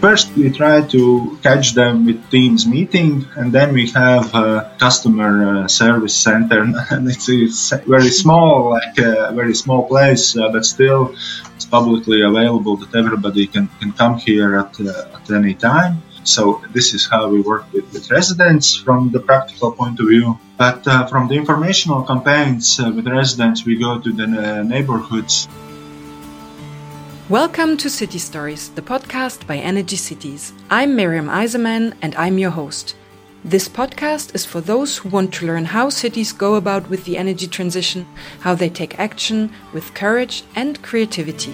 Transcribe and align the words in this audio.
First, 0.00 0.36
we 0.36 0.50
try 0.50 0.82
to 0.94 1.38
catch 1.42 1.74
them 1.74 2.06
with 2.06 2.30
Teams 2.30 2.68
meeting, 2.68 3.26
and 3.34 3.52
then 3.52 3.72
we 3.72 3.90
have 3.90 4.32
a 4.32 4.72
customer 4.78 5.64
uh, 5.64 5.68
service 5.68 6.14
center, 6.14 6.62
and 6.90 7.08
it's, 7.08 7.28
it's 7.28 7.72
very 7.84 8.10
small, 8.10 8.70
like 8.70 8.96
a 8.98 9.32
very 9.34 9.56
small 9.56 9.88
place, 9.88 10.36
uh, 10.36 10.50
but 10.52 10.64
still 10.64 11.16
it's 11.56 11.66
publicly 11.66 12.22
available 12.22 12.76
that 12.76 12.94
everybody 12.94 13.48
can, 13.48 13.66
can 13.80 13.90
come 13.92 14.18
here 14.18 14.56
at, 14.60 14.80
uh, 14.80 15.16
at 15.16 15.30
any 15.32 15.54
time. 15.54 16.00
So 16.22 16.62
this 16.72 16.94
is 16.94 17.08
how 17.08 17.28
we 17.28 17.40
work 17.40 17.64
with, 17.72 17.92
with 17.92 18.08
residents 18.12 18.76
from 18.76 19.10
the 19.10 19.18
practical 19.18 19.72
point 19.72 19.98
of 19.98 20.06
view. 20.06 20.38
But 20.56 20.86
uh, 20.86 21.06
from 21.06 21.26
the 21.26 21.34
informational 21.34 22.04
campaigns 22.04 22.78
uh, 22.78 22.92
with 22.94 23.08
residents, 23.08 23.64
we 23.64 23.76
go 23.76 23.98
to 23.98 24.12
the 24.12 24.24
uh, 24.24 24.62
neighborhoods 24.62 25.48
Welcome 27.28 27.76
to 27.78 27.90
City 27.90 28.18
Stories, 28.18 28.70
the 28.70 28.80
podcast 28.80 29.46
by 29.46 29.58
Energy 29.58 29.96
Cities. 29.96 30.54
I'm 30.70 30.96
Miriam 30.96 31.26
Eiserman 31.26 31.94
and 32.00 32.14
I'm 32.14 32.38
your 32.38 32.50
host. 32.50 32.96
This 33.44 33.68
podcast 33.68 34.34
is 34.34 34.46
for 34.46 34.62
those 34.62 34.96
who 34.96 35.10
want 35.10 35.34
to 35.34 35.46
learn 35.46 35.66
how 35.66 35.90
cities 35.90 36.32
go 36.32 36.54
about 36.54 36.88
with 36.88 37.04
the 37.04 37.18
energy 37.18 37.46
transition, 37.46 38.06
how 38.40 38.54
they 38.54 38.70
take 38.70 38.98
action 38.98 39.52
with 39.74 39.92
courage 39.92 40.42
and 40.56 40.80
creativity. 40.82 41.52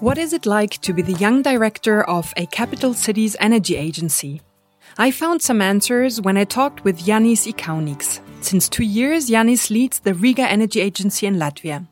What 0.00 0.16
is 0.16 0.32
it 0.32 0.46
like 0.46 0.80
to 0.80 0.94
be 0.94 1.02
the 1.02 1.20
young 1.20 1.42
director 1.42 2.02
of 2.02 2.32
a 2.38 2.46
capital 2.46 2.94
city's 2.94 3.36
energy 3.40 3.76
agency? 3.76 4.40
I 4.96 5.10
found 5.10 5.42
some 5.42 5.60
answers 5.60 6.22
when 6.22 6.38
I 6.38 6.44
talked 6.44 6.82
with 6.82 7.04
Janis 7.04 7.46
Ikaunieks. 7.46 8.20
Since 8.40 8.70
two 8.70 8.84
years, 8.84 9.28
Janis 9.28 9.70
leads 9.70 9.98
the 9.98 10.14
Riga 10.14 10.48
Energy 10.48 10.80
Agency 10.80 11.26
in 11.26 11.36
Latvia. 11.36 11.86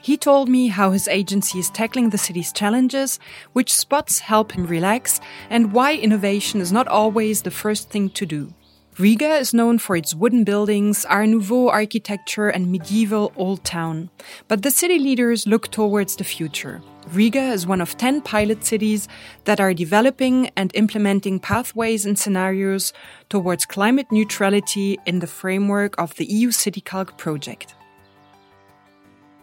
He 0.00 0.16
told 0.16 0.48
me 0.48 0.68
how 0.68 0.90
his 0.90 1.08
agency 1.08 1.58
is 1.58 1.70
tackling 1.70 2.10
the 2.10 2.18
city's 2.18 2.52
challenges, 2.52 3.18
which 3.52 3.72
spots 3.72 4.20
help 4.20 4.52
him 4.52 4.66
relax, 4.66 5.20
and 5.50 5.72
why 5.72 5.94
innovation 5.94 6.60
is 6.60 6.72
not 6.72 6.88
always 6.88 7.42
the 7.42 7.50
first 7.50 7.90
thing 7.90 8.10
to 8.10 8.26
do. 8.26 8.52
Riga 8.98 9.36
is 9.36 9.52
known 9.52 9.78
for 9.78 9.94
its 9.94 10.14
wooden 10.14 10.42
buildings, 10.42 11.04
Art 11.04 11.28
Nouveau 11.28 11.68
architecture, 11.68 12.48
and 12.48 12.72
medieval 12.72 13.30
old 13.36 13.62
town. 13.62 14.08
But 14.48 14.62
the 14.62 14.70
city 14.70 14.98
leaders 14.98 15.46
look 15.46 15.70
towards 15.70 16.16
the 16.16 16.24
future. 16.24 16.80
Riga 17.12 17.52
is 17.52 17.66
one 17.68 17.82
of 17.82 17.98
10 17.98 18.22
pilot 18.22 18.64
cities 18.64 19.06
that 19.44 19.60
are 19.60 19.74
developing 19.74 20.50
and 20.56 20.74
implementing 20.74 21.38
pathways 21.38 22.06
and 22.06 22.18
scenarios 22.18 22.92
towards 23.28 23.64
climate 23.64 24.10
neutrality 24.10 24.98
in 25.06 25.20
the 25.20 25.26
framework 25.28 25.94
of 25.98 26.14
the 26.16 26.24
EU 26.24 26.48
CityCalc 26.48 27.16
project. 27.16 27.75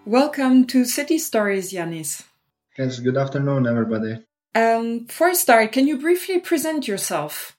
Welcome 0.06 0.68
to 0.68 0.84
City 0.84 1.18
Stories, 1.18 1.72
Janis. 1.72 2.24
Yes, 2.78 3.00
good 3.00 3.16
afternoon, 3.16 3.66
everybody. 3.66 4.20
Um, 4.54 5.06
for 5.06 5.30
a 5.30 5.36
start, 5.36 5.72
can 5.72 5.88
you 5.88 5.98
briefly 5.98 6.42
present 6.42 6.90
yourself? 6.90 7.56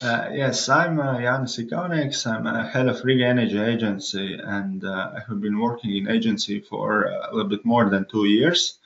Uh, 0.00 0.28
yes, 0.32 0.68
I'm 0.68 1.00
uh, 1.00 1.20
Janis 1.20 1.58
Ikaunieks. 1.58 2.24
I'm 2.24 2.46
a 2.46 2.68
head 2.68 2.86
of 2.86 3.04
Riga 3.04 3.26
Energy 3.26 3.58
Agency, 3.58 4.38
and 4.40 4.84
uh, 4.84 5.10
I 5.16 5.22
have 5.26 5.40
been 5.40 5.58
working 5.58 5.96
in 5.96 6.08
agency 6.08 6.60
for 6.60 7.08
uh, 7.08 7.30
a 7.30 7.34
little 7.34 7.50
bit 7.50 7.64
more 7.64 7.90
than 7.90 8.06
two 8.08 8.26
years. 8.26 8.78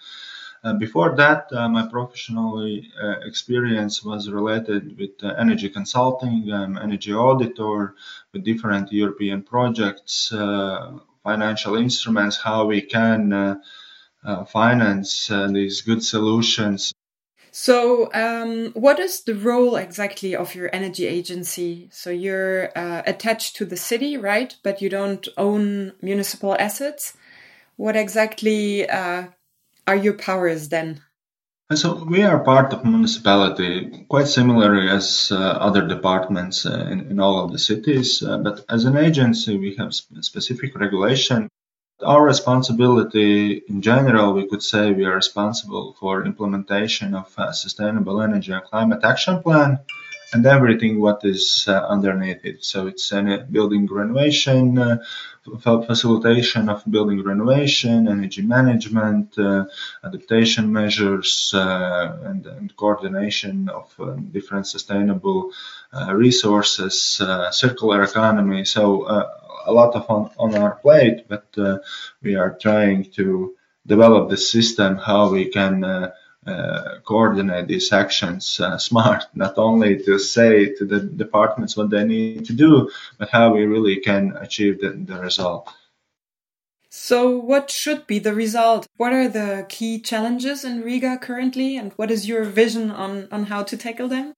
Uh, 0.65 0.73
before 0.73 1.15
that, 1.17 1.53
uh, 1.53 1.69
my 1.69 1.87
professional 1.87 2.59
uh, 2.59 3.11
experience 3.27 4.03
was 4.03 4.31
related 4.31 4.99
with 4.99 5.23
energy 5.39 5.69
consulting. 5.69 6.51
I'm 6.51 6.79
energy 6.79 7.13
auditor 7.13 7.95
with 8.33 8.43
different 8.43 8.91
European 8.91 9.43
projects 9.43 10.33
financial 11.27 11.75
instruments, 11.75 12.37
how 12.37 12.67
we 12.67 12.81
can 12.81 13.33
uh, 13.33 13.57
uh, 14.25 14.45
finance 14.45 15.29
uh, 15.29 15.49
these 15.49 15.83
good 15.83 16.03
solutions. 16.03 16.93
So, 17.51 18.11
um, 18.13 18.71
what 18.75 18.99
is 19.01 19.23
the 19.23 19.35
role 19.35 19.77
exactly 19.77 20.37
of 20.37 20.55
your 20.55 20.71
energy 20.73 21.07
agency? 21.07 21.89
So, 21.91 22.11
you're 22.11 22.71
attached 23.13 23.57
to 23.57 23.65
the 23.65 23.77
city, 23.77 24.17
right? 24.17 24.55
But 24.63 24.81
you 24.83 24.89
don't 24.89 25.27
own 25.37 25.93
municipal 26.01 26.55
assets. 26.59 27.17
What 27.77 27.97
exactly 27.97 28.89
are 28.89 29.97
your 29.97 30.15
powers 30.15 30.69
then? 30.69 31.01
So 31.75 32.05
we 32.05 32.23
are 32.23 32.45
part 32.45 32.73
of 32.73 32.85
municipality, 32.85 34.07
quite 34.09 34.29
similar 34.29 34.89
as 34.89 35.33
uh, 35.33 35.37
other 35.37 35.85
departments 35.85 36.65
uh, 36.65 36.87
in, 36.93 37.11
in, 37.11 37.19
all 37.19 37.45
of 37.45 37.51
the 37.51 37.59
cities. 37.59 38.23
Uh, 38.23 38.39
but 38.39 38.65
as 38.69 38.85
an 38.85 38.97
agency, 38.97 39.59
we 39.59 39.75
have 39.75 39.93
specific 39.93 40.79
regulation. 40.79 41.49
Our 42.05 42.23
responsibility 42.23 43.65
in 43.69 43.83
general, 43.83 44.33
we 44.33 44.47
could 44.49 44.63
say 44.63 44.93
we 44.93 45.07
are 45.07 45.17
responsible 45.17 45.97
for 45.99 46.25
implementation 46.25 47.17
of 47.17 47.35
sustainable 47.53 48.23
energy 48.23 48.53
and 48.53 48.63
climate 48.63 49.03
action 49.03 49.43
plan 49.43 49.81
and 50.33 50.47
everything 50.47 51.01
what 51.01 51.21
is 51.25 51.65
uh, 51.69 51.87
underneath 51.87 52.45
it. 52.45 52.65
So 52.65 52.87
it's 52.87 53.13
a 53.13 53.47
building 53.51 53.87
renovation, 53.87 54.79
uh, 54.79 54.99
facilitation 55.63 56.69
of 56.69 56.83
building 56.91 57.23
renovation, 57.23 58.09
energy 58.09 58.43
management, 58.43 59.39
uh, 59.39 59.65
adaptation 60.05 60.73
measures, 60.73 61.53
uh, 61.55 62.19
and, 62.25 62.47
and, 62.47 62.77
coordination 62.77 63.69
of 63.69 63.95
uh, 64.01 64.17
different 64.33 64.67
sustainable 64.67 65.53
uh, 65.93 66.13
resources, 66.15 67.23
circular 67.53 68.03
economy. 68.03 68.65
So 68.65 69.07
a 69.67 69.73
lot 69.73 69.95
of 69.95 70.11
on, 70.11 70.31
on 70.39 70.55
our 70.57 70.75
plate, 70.77 71.27
but 71.29 71.47
we 72.23 72.35
are 72.35 72.59
trying 72.61 73.05
to 73.13 73.57
develop 73.87 74.29
the 74.29 74.37
system 74.37 74.97
how 74.97 75.31
we 75.31 75.47
can 75.47 75.85
uh, 75.85 76.11
coordinate 77.05 77.69
these 77.69 77.93
actions 77.93 78.61
uh, 78.61 78.79
smart, 78.79 79.25
not 79.35 79.59
only 79.59 79.99
to 80.05 80.19
say 80.19 80.75
to 80.75 80.85
the 80.85 81.01
departments 81.01 81.77
what 81.77 81.91
they 81.91 82.05
need 82.05 82.45
to 82.47 82.53
do, 82.53 82.91
but 83.19 83.31
how 83.31 83.53
we 83.55 83.65
really 83.65 83.97
can 83.97 84.37
achieve 84.41 84.81
the, 84.81 84.91
the 84.91 85.19
result. 85.21 85.69
So, 86.89 87.37
what 87.37 87.71
should 87.71 88.07
be 88.07 88.19
the 88.19 88.35
result? 88.35 88.87
What 88.97 89.13
are 89.13 89.29
the 89.29 89.67
key 89.69 90.01
challenges 90.01 90.65
in 90.65 90.83
Riga 90.83 91.19
currently, 91.19 91.77
and 91.77 91.93
what 91.97 92.11
is 92.11 92.27
your 92.27 92.45
vision 92.45 92.91
on, 92.91 93.29
on 93.31 93.45
how 93.45 93.63
to 93.65 93.77
tackle 93.77 94.09
them? 94.09 94.33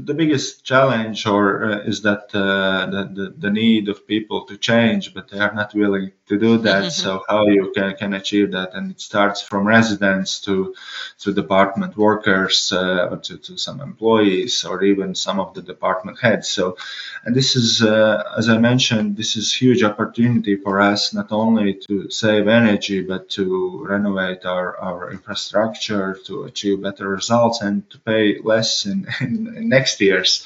The 0.00 0.14
biggest 0.14 0.64
challenge 0.64 1.26
or 1.26 1.64
uh, 1.64 1.78
is 1.80 2.02
that 2.02 2.34
uh, 2.34 2.86
the, 2.86 3.10
the, 3.14 3.34
the 3.38 3.50
need 3.50 3.88
of 3.88 4.06
people 4.06 4.44
to 4.46 4.56
change 4.56 5.14
but 5.14 5.28
they 5.28 5.38
are 5.38 5.54
not 5.54 5.74
willing 5.74 6.12
to 6.26 6.38
do 6.38 6.58
that. 6.58 6.84
Mm-hmm. 6.84 6.90
so 6.90 7.22
how 7.28 7.46
you 7.46 7.72
can, 7.74 7.94
can 7.96 8.14
achieve 8.14 8.52
that? 8.52 8.74
And 8.74 8.90
it 8.90 9.00
starts 9.00 9.42
from 9.42 9.66
residents 9.66 10.40
to 10.42 10.74
to 11.20 11.32
department 11.32 11.96
workers 11.96 12.72
uh, 12.72 13.08
or 13.10 13.18
to, 13.18 13.38
to 13.38 13.56
some 13.56 13.80
employees 13.80 14.64
or 14.64 14.82
even 14.82 15.14
some 15.14 15.38
of 15.38 15.54
the 15.54 15.62
department 15.62 16.18
heads. 16.20 16.48
So 16.48 16.76
and 17.24 17.34
this 17.34 17.56
is 17.56 17.82
uh, 17.82 18.22
as 18.36 18.48
i 18.48 18.58
mentioned 18.58 19.16
this 19.16 19.36
is 19.36 19.52
huge 19.52 19.82
opportunity 19.82 20.56
for 20.56 20.80
us 20.80 21.14
not 21.14 21.32
only 21.32 21.74
to 21.74 22.10
save 22.10 22.48
energy 22.48 23.02
but 23.02 23.28
to 23.30 23.84
renovate 23.88 24.44
our, 24.44 24.76
our 24.78 25.10
infrastructure 25.10 26.18
to 26.26 26.44
achieve 26.44 26.82
better 26.82 27.08
results 27.08 27.60
and 27.60 27.88
to 27.90 27.98
pay 27.98 28.38
less 28.40 28.86
in, 28.86 29.06
in, 29.20 29.54
in 29.56 29.68
next 29.84 30.00
years. 30.00 30.44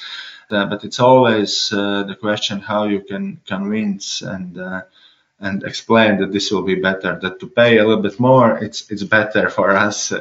Uh, 0.51 0.65
but 0.65 0.83
it's 0.83 0.99
always 0.99 1.71
uh, 1.71 2.03
the 2.03 2.15
question 2.15 2.59
how 2.59 2.83
you 2.85 3.01
can 3.01 3.39
convince 3.47 4.21
and 4.21 4.57
uh, 4.57 4.81
and 5.39 5.63
explain 5.63 6.19
that 6.19 6.31
this 6.31 6.51
will 6.51 6.65
be 6.65 6.75
better. 6.75 7.19
That 7.21 7.39
to 7.39 7.47
pay 7.47 7.77
a 7.77 7.85
little 7.87 8.03
bit 8.03 8.19
more, 8.19 8.57
it's 8.65 8.91
it's 8.91 9.03
better 9.03 9.49
for 9.49 9.69
us. 9.87 10.13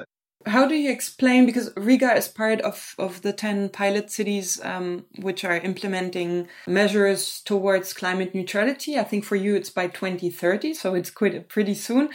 How 0.47 0.69
do 0.69 0.75
you 0.75 0.91
explain? 0.91 1.47
Because 1.47 1.71
Riga 1.77 2.13
is 2.17 2.29
part 2.29 2.61
of, 2.61 2.95
of 2.99 3.21
the 3.23 3.33
10 3.33 3.69
pilot 3.71 4.11
cities 4.11 4.61
um, 4.63 5.05
which 5.19 5.45
are 5.45 5.59
implementing 5.71 6.49
measures 6.67 7.43
towards 7.45 7.93
climate 7.93 8.35
neutrality. 8.35 8.99
I 8.99 9.05
think 9.05 9.25
for 9.25 9.37
you 9.37 9.57
it's 9.57 9.71
by 9.71 9.89
2030, 9.89 10.75
so 10.75 10.95
it's 10.95 11.11
quite 11.11 11.49
pretty 11.49 11.75
soon. 11.75 12.09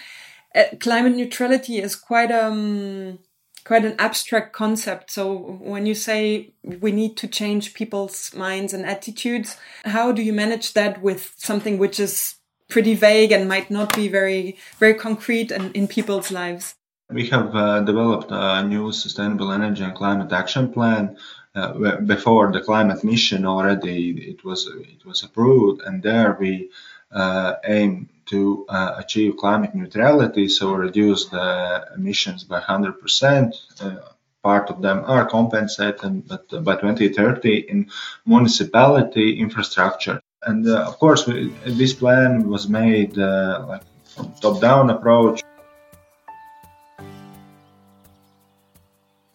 Uh, 0.55 0.63
climate 0.79 1.15
neutrality 1.15 1.77
is 1.77 1.95
quite 1.95 2.31
um, 2.31 3.19
quite 3.63 3.85
an 3.85 3.95
abstract 3.99 4.53
concept. 4.53 5.11
So 5.11 5.33
when 5.61 5.85
you 5.85 5.95
say 5.95 6.53
we 6.63 6.91
need 6.91 7.17
to 7.17 7.27
change 7.27 7.73
people's 7.73 8.33
minds 8.33 8.73
and 8.73 8.85
attitudes, 8.85 9.57
how 9.85 10.11
do 10.11 10.21
you 10.21 10.33
manage 10.33 10.73
that 10.73 11.01
with 11.01 11.33
something 11.37 11.77
which 11.77 11.99
is 11.99 12.35
pretty 12.69 12.95
vague 12.95 13.31
and 13.31 13.47
might 13.47 13.69
not 13.69 13.95
be 13.95 14.07
very 14.07 14.57
very 14.79 14.93
concrete 14.93 15.51
and 15.51 15.75
in 15.75 15.87
people's 15.87 16.31
lives? 16.31 16.75
We 17.09 17.27
have 17.27 17.55
uh, 17.55 17.81
developed 17.81 18.31
a 18.31 18.63
new 18.63 18.91
sustainable 18.91 19.51
energy 19.51 19.83
and 19.83 19.95
climate 19.95 20.31
action 20.31 20.71
plan. 20.71 21.17
Uh, 21.55 22.01
before 22.01 22.51
the 22.51 22.59
climate 22.59 23.03
mission 23.03 23.45
already 23.45 24.09
it 24.31 24.43
was 24.43 24.65
it 24.65 25.05
was 25.05 25.21
approved, 25.21 25.81
and 25.85 26.01
there 26.01 26.35
we 26.39 26.71
uh, 27.11 27.53
aim 27.65 28.09
to 28.27 28.65
uh, 28.69 28.95
achieve 28.97 29.37
climate 29.37 29.75
neutrality, 29.75 30.47
so 30.47 30.73
reduce 30.73 31.25
the 31.29 31.87
emissions 31.95 32.43
by 32.43 32.59
100%. 32.59 33.53
Uh, 33.81 33.95
part 34.43 34.69
of 34.69 34.81
them 34.81 35.03
are 35.05 35.25
compensated, 35.25 36.27
but 36.27 36.47
by 36.63 36.75
2030 36.75 37.69
in 37.69 37.89
municipality 38.25 39.39
infrastructure. 39.39 40.21
And 40.43 40.67
uh, 40.67 40.85
of 40.85 40.99
course, 40.99 41.25
we, 41.25 41.53
this 41.65 41.93
plan 41.93 42.49
was 42.49 42.67
made 42.67 43.17
uh, 43.17 43.65
like 43.67 43.83
from 44.05 44.33
top-down 44.41 44.89
approach 44.89 45.41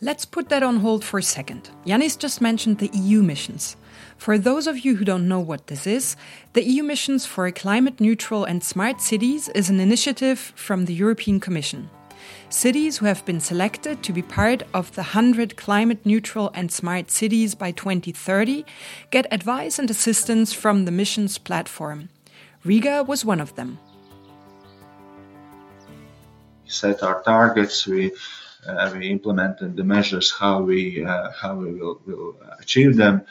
Let's 0.01 0.25
put 0.25 0.49
that 0.51 0.63
on 0.63 0.77
hold 0.77 1.05
for 1.05 1.19
a 1.19 1.23
second. 1.23 1.71
Janis 1.85 2.15
just 2.15 2.41
mentioned 2.41 2.79
the 2.79 2.89
EU 2.93 3.21
missions. 3.21 3.77
For 4.19 4.37
those 4.37 4.67
of 4.67 4.85
you 4.85 4.97
who 4.97 5.05
don't 5.05 5.29
know 5.29 5.39
what 5.39 5.69
this 5.69 5.87
is, 5.87 6.17
the 6.53 6.65
EU 6.65 6.83
Missions 6.83 7.25
for 7.25 7.47
a 7.47 7.53
Climate 7.53 8.01
Neutral 8.01 8.45
and 8.45 8.65
Smart 8.65 9.01
Cities 9.01 9.49
is 9.51 9.71
an 9.71 9.79
initiative 9.79 10.53
from 10.57 10.85
the 10.87 10.93
European 10.93 11.39
Commission. 11.39 11.89
Cities 12.51 12.99
who 12.99 13.07
have 13.07 13.25
been 13.25 13.39
selected 13.39 14.03
to 14.03 14.13
be 14.13 14.23
part 14.23 14.65
of 14.75 14.93
the 14.97 15.03
100 15.03 15.57
climate 15.57 16.05
neutral 16.05 16.51
and 16.53 16.73
smart 16.73 17.13
cities 17.13 17.55
by 17.55 17.71
2030 17.71 18.65
get 19.13 19.33
advice 19.33 19.79
and 19.79 19.89
assistance 19.89 20.53
from 20.53 20.85
the 20.85 20.91
missions 20.91 21.39
platform. 21.39 22.09
Riga 22.65 23.05
was 23.05 23.25
one 23.25 23.41
of 23.41 23.55
them. 23.55 23.79
We 26.65 26.71
set 26.71 27.05
our 27.05 27.23
targets, 27.23 27.87
we, 27.87 28.13
uh, 28.67 28.93
we 28.93 29.11
implemented 29.11 29.77
the 29.77 29.85
measures 29.85 30.33
how 30.33 30.63
we, 30.63 31.05
uh, 31.05 31.31
how 31.31 31.55
we 31.55 31.73
will, 31.73 32.01
will 32.05 32.37
achieve 32.59 32.97
them 32.97 33.25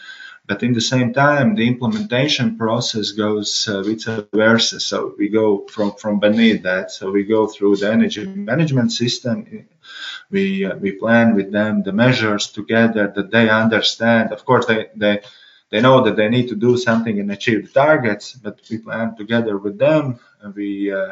but 0.48 0.64
in 0.64 0.74
the 0.74 0.82
same 0.82 1.14
time, 1.14 1.56
the 1.56 1.68
implementation 1.68 2.58
process 2.58 3.12
goes 3.12 3.68
uh, 3.68 3.84
vice 3.84 4.08
versa. 4.34 4.80
So 4.80 5.14
we 5.18 5.28
go 5.28 5.68
from, 5.68 5.92
from 5.96 6.20
beneath 6.20 6.64
that. 6.64 6.90
So 6.92 7.12
we 7.12 7.26
go 7.26 7.48
through 7.48 7.78
the 7.78 7.92
energy 7.92 8.26
management 8.26 8.94
system. 8.94 9.68
We, 10.32 10.66
uh, 10.66 10.76
we 10.78 10.94
plan 10.94 11.36
with 11.36 11.52
them 11.52 11.84
the 11.84 11.92
measures 11.92 12.48
together 12.48 13.12
that 13.14 13.30
they 13.30 13.50
understand. 13.50 14.32
Of 14.32 14.46
course, 14.46 14.66
they, 14.66 14.88
they, 14.96 15.20
they 15.70 15.82
know 15.82 16.02
that 16.06 16.16
they 16.16 16.30
need 16.30 16.48
to 16.48 16.56
do 16.56 16.78
something 16.78 17.20
and 17.20 17.30
achieve 17.30 17.68
the 17.68 17.74
targets, 17.74 18.32
but 18.32 18.62
we 18.70 18.78
plan 18.78 19.18
together 19.18 19.58
with 19.58 19.78
them. 19.78 20.20
We, 20.56 20.94
uh, 20.94 21.12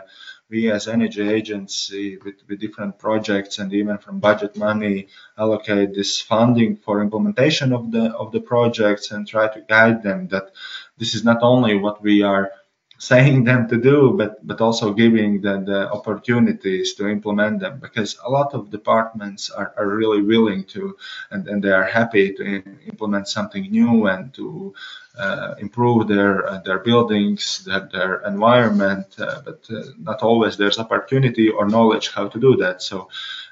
we 0.49 0.69
as 0.71 0.87
energy 0.87 1.27
agency 1.27 2.17
with, 2.17 2.35
with 2.47 2.59
different 2.59 2.97
projects 2.99 3.59
and 3.59 3.73
even 3.73 3.97
from 3.97 4.19
budget 4.19 4.55
money 4.55 5.07
allocate 5.37 5.93
this 5.93 6.21
funding 6.21 6.75
for 6.75 7.01
implementation 7.01 7.73
of 7.73 7.91
the 7.91 8.05
of 8.15 8.31
the 8.31 8.39
projects 8.39 9.11
and 9.11 9.27
try 9.27 9.47
to 9.51 9.61
guide 9.61 10.03
them 10.03 10.27
that 10.27 10.51
this 10.97 11.15
is 11.15 11.23
not 11.23 11.41
only 11.41 11.75
what 11.75 12.01
we 12.01 12.21
are 12.21 12.51
saying 12.97 13.43
them 13.43 13.67
to 13.67 13.77
do, 13.77 14.13
but 14.17 14.45
but 14.47 14.61
also 14.61 14.93
giving 14.93 15.41
them 15.41 15.65
the 15.65 15.91
opportunities 15.91 16.93
to 16.95 17.07
implement 17.07 17.59
them 17.59 17.79
because 17.79 18.17
a 18.25 18.29
lot 18.29 18.53
of 18.53 18.71
departments 18.71 19.49
are, 19.49 19.73
are 19.77 19.89
really 19.89 20.21
willing 20.21 20.63
to 20.63 20.95
and, 21.31 21.47
and 21.47 21.63
they 21.63 21.71
are 21.71 21.83
happy 21.83 22.33
to 22.33 22.63
implement 22.87 23.27
something 23.27 23.69
new 23.69 24.07
and 24.07 24.33
to 24.33 24.73
uh, 25.17 25.55
improve 25.59 26.07
their 26.07 26.47
uh, 26.47 26.59
their 26.59 26.79
buildings, 26.79 27.63
their, 27.65 27.87
their 27.91 28.21
environment, 28.25 29.07
uh, 29.19 29.41
but 29.43 29.59
uh, 29.69 29.83
not 29.97 30.21
always 30.21 30.57
there's 30.57 30.79
opportunity 30.79 31.49
or 31.49 31.67
knowledge 31.67 32.11
how 32.13 32.27
to 32.27 32.39
do 32.39 32.55
that. 32.57 32.81
So 32.81 33.09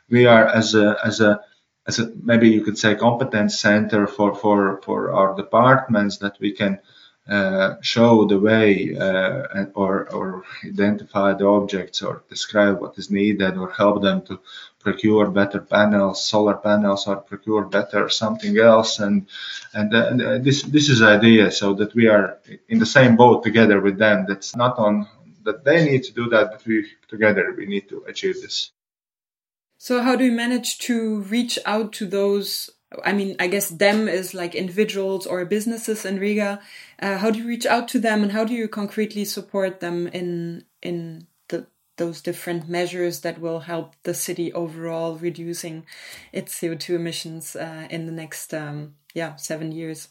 we 0.09 0.25
are 0.25 0.47
as 0.47 0.75
a 0.75 0.97
as 1.03 1.19
a 1.21 1.41
as 1.87 1.99
a 1.99 2.11
maybe 2.21 2.49
you 2.49 2.61
could 2.61 2.77
say 2.77 2.95
competence 2.95 3.59
center 3.59 4.07
for 4.07 4.35
for 4.35 4.81
for 4.83 5.13
our 5.13 5.35
departments 5.35 6.17
that 6.17 6.37
we 6.39 6.51
can 6.51 6.79
uh, 7.27 7.75
show 7.81 8.25
the 8.25 8.37
way 8.39 8.95
uh, 8.97 9.65
or, 9.75 10.09
or 10.13 10.43
identify 10.65 11.33
the 11.33 11.47
objects 11.47 12.01
or 12.01 12.23
describe 12.29 12.81
what 12.81 12.97
is 12.97 13.09
needed 13.09 13.55
or 13.57 13.71
help 13.71 14.01
them 14.01 14.21
to 14.23 14.39
procure 14.79 15.29
better 15.29 15.61
panels, 15.61 16.23
solar 16.23 16.55
panels, 16.55 17.07
or 17.07 17.15
procure 17.15 17.63
better 17.63 18.09
something 18.09 18.57
else. 18.57 18.99
And 18.99 19.27
and, 19.73 19.93
uh, 19.93 20.37
this 20.39 20.63
this 20.63 20.89
is 20.89 21.01
idea, 21.01 21.49
so 21.51 21.73
that 21.75 21.95
we 21.95 22.07
are 22.07 22.39
in 22.67 22.79
the 22.79 22.85
same 22.85 23.15
boat 23.15 23.43
together 23.43 23.79
with 23.79 23.97
them. 23.97 24.25
That's 24.27 24.55
not 24.55 24.77
on 24.77 25.07
that 25.45 25.63
they 25.63 25.85
need 25.85 26.03
to 26.03 26.13
do 26.13 26.29
that, 26.29 26.51
but 26.51 26.65
we 26.65 26.87
together 27.07 27.53
we 27.57 27.65
need 27.65 27.87
to 27.89 28.03
achieve 28.07 28.41
this. 28.41 28.71
So 29.77 30.01
how 30.01 30.15
do 30.15 30.25
you 30.25 30.31
manage 30.31 30.77
to 30.79 31.21
reach 31.21 31.59
out 31.65 31.91
to 31.93 32.05
those 32.05 32.69
I 33.03 33.13
mean, 33.13 33.35
I 33.39 33.47
guess 33.47 33.69
them 33.69 34.07
is 34.07 34.33
like 34.33 34.55
individuals 34.55 35.25
or 35.25 35.45
businesses 35.45 36.05
in 36.05 36.19
Riga. 36.19 36.59
Uh, 37.01 37.17
how 37.17 37.31
do 37.31 37.39
you 37.39 37.47
reach 37.47 37.65
out 37.65 37.87
to 37.89 37.99
them, 37.99 38.23
and 38.23 38.31
how 38.31 38.43
do 38.43 38.53
you 38.53 38.67
concretely 38.67 39.25
support 39.25 39.79
them 39.79 40.07
in 40.07 40.65
in 40.81 41.27
the 41.49 41.67
those 41.97 42.21
different 42.21 42.69
measures 42.69 43.21
that 43.21 43.39
will 43.39 43.61
help 43.61 43.95
the 44.03 44.13
city 44.13 44.51
overall 44.53 45.15
reducing 45.15 45.85
its 46.31 46.59
CO 46.59 46.75
two 46.75 46.95
emissions 46.95 47.55
uh, 47.55 47.87
in 47.89 48.05
the 48.05 48.11
next 48.11 48.53
um, 48.53 48.95
yeah 49.13 49.35
seven 49.35 49.71
years? 49.71 50.09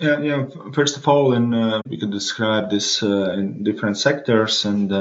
Yeah, 0.00 0.20
yeah. 0.20 0.46
First 0.72 0.96
of 0.96 1.08
all, 1.08 1.32
in 1.32 1.52
uh, 1.52 1.82
we 1.86 1.98
could 1.98 2.12
describe 2.12 2.70
this 2.70 3.02
uh, 3.02 3.32
in 3.32 3.64
different 3.64 3.98
sectors 3.98 4.64
and 4.64 4.92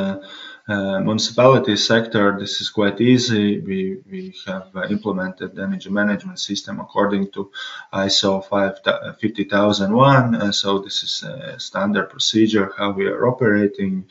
uh, 0.69 0.73
uh, 0.73 0.99
municipality 0.99 1.75
sector, 1.77 2.37
this 2.39 2.61
is 2.61 2.69
quite 2.69 2.99
easy. 2.99 3.59
We, 3.59 3.97
we 4.09 4.35
have 4.45 4.75
uh, 4.75 4.87
implemented 4.89 5.55
the 5.55 5.63
energy 5.63 5.89
management 5.89 6.39
system 6.39 6.79
according 6.79 7.31
to 7.31 7.51
ISO 7.93 8.43
50001. 8.45 10.35
Uh, 10.35 10.51
so 10.51 10.79
this 10.79 11.03
is 11.03 11.23
a 11.23 11.59
standard 11.59 12.09
procedure 12.09 12.73
how 12.77 12.91
we 12.91 13.07
are 13.07 13.27
operating. 13.27 14.05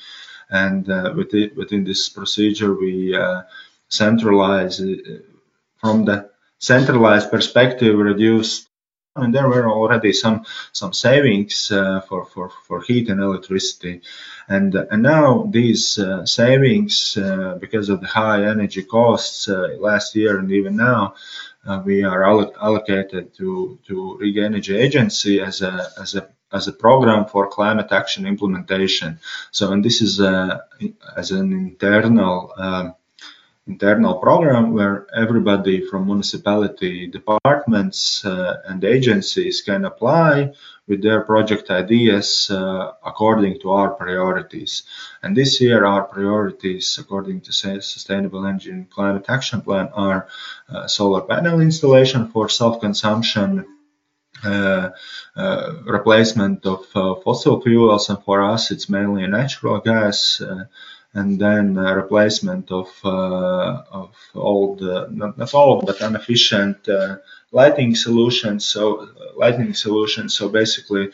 And 0.48 0.88
uh, 0.90 1.12
within, 1.16 1.50
within 1.56 1.84
this 1.84 2.08
procedure, 2.08 2.74
we 2.74 3.14
uh, 3.16 3.42
centralize 3.88 4.80
uh, 4.80 4.96
from 5.78 6.04
the 6.04 6.30
centralized 6.58 7.30
perspective, 7.30 7.98
reduce 7.98 8.66
and 9.16 9.34
there 9.34 9.48
were 9.48 9.68
already 9.70 10.12
some 10.12 10.44
some 10.72 10.92
savings 10.92 11.70
uh, 11.72 12.00
for, 12.02 12.24
for, 12.26 12.50
for 12.66 12.82
heat 12.82 13.08
and 13.08 13.20
electricity 13.20 14.00
and 14.48 14.74
and 14.74 15.02
now 15.02 15.48
these 15.50 15.98
uh, 15.98 16.24
savings 16.24 17.16
uh, 17.16 17.56
because 17.60 17.88
of 17.88 18.00
the 18.00 18.06
high 18.06 18.44
energy 18.44 18.82
costs 18.82 19.48
uh, 19.48 19.76
last 19.78 20.14
year 20.14 20.38
and 20.38 20.52
even 20.52 20.76
now 20.76 21.14
uh, 21.66 21.82
we 21.84 22.04
are 22.04 22.22
alloc- 22.22 22.56
allocated 22.60 23.34
to 23.34 23.78
to 23.86 24.16
Riga 24.18 24.44
Energy 24.44 24.76
Agency 24.76 25.40
as 25.40 25.62
a 25.62 25.88
as 26.00 26.14
a 26.14 26.28
as 26.52 26.68
a 26.68 26.72
program 26.72 27.26
for 27.26 27.48
climate 27.48 27.90
action 27.90 28.26
implementation. 28.26 29.18
So, 29.50 29.72
and 29.72 29.84
this 29.84 30.00
is 30.00 30.20
a, 30.20 30.64
as 31.16 31.32
an 31.32 31.52
internal 31.52 32.52
um, 32.56 32.94
internal 33.66 34.14
program 34.18 34.72
where 34.72 35.06
everybody 35.14 35.84
from 35.84 36.06
municipality 36.06 37.08
departments 37.08 38.24
uh, 38.24 38.62
and 38.66 38.84
agencies 38.84 39.62
can 39.62 39.84
apply 39.84 40.52
with 40.86 41.02
their 41.02 41.22
project 41.22 41.68
ideas 41.70 42.48
uh, 42.50 42.92
according 43.04 43.58
to 43.58 43.70
our 43.70 43.90
priorities. 43.90 44.84
And 45.22 45.36
this 45.36 45.60
year, 45.60 45.84
our 45.84 46.04
priorities, 46.04 46.96
according 47.00 47.40
to 47.42 47.52
Sustainable 47.52 48.46
Energy 48.46 48.70
and 48.70 48.88
Climate 48.88 49.26
Action 49.28 49.60
Plan, 49.62 49.88
are 49.94 50.28
uh, 50.68 50.86
solar 50.86 51.22
panel 51.22 51.60
installation 51.60 52.28
for 52.28 52.48
self-consumption, 52.48 53.66
uh, 54.44 54.90
uh, 55.34 55.72
replacement 55.84 56.64
of 56.66 56.86
uh, 56.94 57.14
fossil 57.16 57.60
fuels, 57.60 58.08
and 58.10 58.22
for 58.22 58.44
us, 58.44 58.70
it's 58.70 58.88
mainly 58.88 59.26
natural 59.26 59.80
gas 59.80 60.40
and 61.16 61.38
then 61.38 61.78
uh, 61.78 61.94
replacement 61.94 62.70
of 62.70 62.88
uh, 63.04 63.82
of 64.02 64.14
uh, 64.82 65.06
not, 65.10 65.38
not 65.38 65.54
old, 65.54 65.86
but 65.86 66.00
inefficient 66.00 66.88
lighting 67.52 67.94
solutions. 67.94 68.64
So 68.64 69.08
lighting 69.36 69.72
solutions. 69.74 70.34
So 70.34 70.48
basically, 70.48 71.10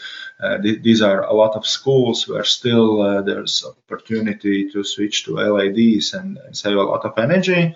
th- 0.63 0.83
these 0.83 1.03
are 1.03 1.23
a 1.23 1.33
lot 1.33 1.55
of 1.57 1.67
schools 1.67 2.27
where 2.29 2.45
still 2.45 3.23
there's 3.23 3.65
opportunity 3.65 4.71
to 4.73 4.83
switch 4.83 5.25
to 5.25 5.37
LEDs 5.37 6.15
and, 6.15 6.39
and 6.39 6.57
save 6.57 6.77
a 6.77 6.83
lot 6.83 7.05
of 7.05 7.19
energy 7.19 7.75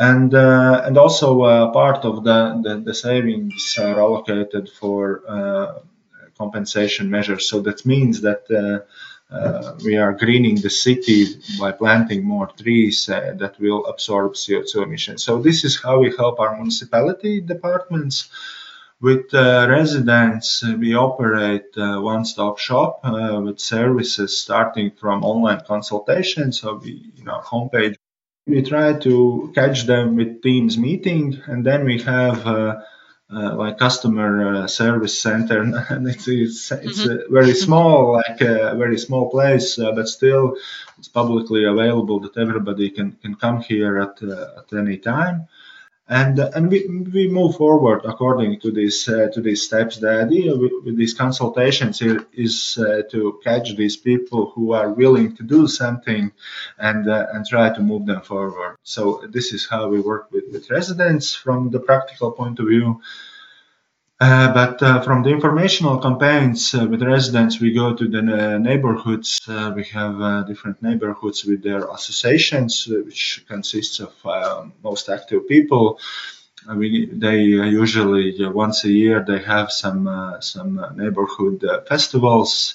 and 0.00 0.34
uh, 0.34 0.82
and 0.86 0.96
also 0.96 1.42
uh, 1.42 1.70
part 1.72 2.04
of 2.04 2.24
the, 2.24 2.60
the, 2.64 2.82
the 2.84 2.94
savings 2.94 3.76
are 3.78 4.00
allocated 4.00 4.68
for 4.68 5.22
uh, 5.28 5.80
compensation 6.38 7.10
measures. 7.10 7.48
So 7.48 7.60
that 7.60 7.84
means 7.84 8.22
that 8.22 8.42
uh, 9.30 9.74
we 9.84 9.96
are 9.96 10.12
greening 10.12 10.56
the 10.56 10.70
city 10.70 11.26
by 11.58 11.72
planting 11.72 12.24
more 12.24 12.48
trees 12.48 13.08
uh, 13.08 13.34
that 13.38 13.58
will 13.60 13.86
absorb 13.86 14.34
CO2 14.34 14.82
emissions. 14.82 15.22
So 15.22 15.40
this 15.40 15.64
is 15.64 15.80
how 15.80 16.00
we 16.00 16.14
help 16.16 16.40
our 16.40 16.56
municipality 16.56 17.40
departments. 17.40 18.28
With 19.00 19.32
uh, 19.32 19.66
residents, 19.70 20.62
we 20.62 20.94
operate 20.94 21.74
a 21.76 22.00
one-stop 22.00 22.58
shop 22.58 23.00
uh, 23.02 23.40
with 23.42 23.58
services 23.58 24.36
starting 24.36 24.90
from 24.90 25.24
online 25.24 25.62
consultation. 25.66 26.52
So 26.52 26.74
we, 26.74 27.10
you 27.14 27.24
know, 27.24 27.40
homepage, 27.42 27.96
we 28.46 28.62
try 28.62 28.94
to 28.98 29.52
catch 29.54 29.84
them 29.84 30.16
with 30.16 30.42
Teams 30.42 30.76
meeting, 30.76 31.40
and 31.46 31.64
then 31.64 31.84
we 31.84 32.02
have 32.02 32.46
uh, 33.32 33.40
uh, 33.40 33.54
like 33.54 33.78
customer 33.78 34.54
uh, 34.54 34.66
service 34.66 35.20
center 35.20 35.62
and 35.90 36.08
it's 36.08 36.26
it's, 36.28 36.72
it's 36.72 37.00
mm-hmm. 37.00 37.32
a 37.32 37.32
very 37.32 37.54
small 37.54 38.12
like 38.14 38.40
a 38.40 38.74
very 38.76 38.98
small 38.98 39.30
place 39.30 39.78
uh, 39.78 39.92
but 39.92 40.08
still 40.08 40.56
it's 40.98 41.08
publicly 41.08 41.64
available 41.64 42.20
that 42.20 42.36
everybody 42.36 42.90
can 42.90 43.12
can 43.22 43.34
come 43.34 43.60
here 43.60 43.98
at 43.98 44.22
uh, 44.22 44.60
at 44.60 44.72
any 44.76 44.96
time 44.96 45.46
and 46.10 46.40
and 46.40 46.68
we, 46.68 46.88
we 46.88 47.28
move 47.28 47.56
forward 47.56 48.00
according 48.04 48.58
to 48.60 48.72
these 48.72 49.08
uh, 49.08 49.28
to 49.32 49.40
these 49.40 49.62
steps. 49.62 49.98
The 49.98 50.10
idea 50.26 50.56
with, 50.56 50.72
with 50.84 50.96
these 50.96 51.14
consultations 51.14 52.02
is 52.02 52.76
uh, 52.78 53.02
to 53.12 53.40
catch 53.44 53.76
these 53.76 53.96
people 53.96 54.50
who 54.50 54.72
are 54.72 54.90
willing 54.92 55.36
to 55.36 55.44
do 55.44 55.68
something, 55.68 56.32
and 56.78 57.08
uh, 57.08 57.26
and 57.32 57.46
try 57.46 57.70
to 57.72 57.80
move 57.80 58.06
them 58.06 58.22
forward. 58.22 58.76
So 58.82 59.24
this 59.30 59.52
is 59.52 59.68
how 59.68 59.88
we 59.88 60.00
work 60.00 60.32
with, 60.32 60.44
with 60.52 60.68
residents 60.68 61.32
from 61.32 61.70
the 61.70 61.80
practical 61.80 62.32
point 62.32 62.58
of 62.58 62.66
view. 62.66 63.00
Uh, 64.20 64.52
but 64.52 64.82
uh, 64.82 65.00
from 65.00 65.22
the 65.22 65.30
informational 65.30 65.98
campaigns 65.98 66.74
uh, 66.74 66.86
with 66.86 67.02
residents, 67.02 67.58
we 67.58 67.72
go 67.72 67.94
to 67.94 68.06
the 68.06 68.18
uh, 68.18 68.58
neighborhoods. 68.58 69.40
Uh, 69.48 69.72
we 69.74 69.82
have 69.84 70.46
different 70.46 70.82
neighborhoods 70.82 71.46
with 71.46 71.62
their 71.62 71.88
associations, 71.90 72.86
which 72.86 73.42
consists 73.48 73.98
of 73.98 74.12
most 74.82 75.08
active 75.08 75.48
people. 75.48 75.98
We, 76.68 77.08
they 77.10 77.38
usually 77.38 78.36
once 78.48 78.84
a 78.84 78.90
year 78.90 79.24
they 79.26 79.38
have 79.38 79.72
some 79.72 80.36
some 80.40 80.78
neighborhood 80.94 81.64
festivals, 81.88 82.74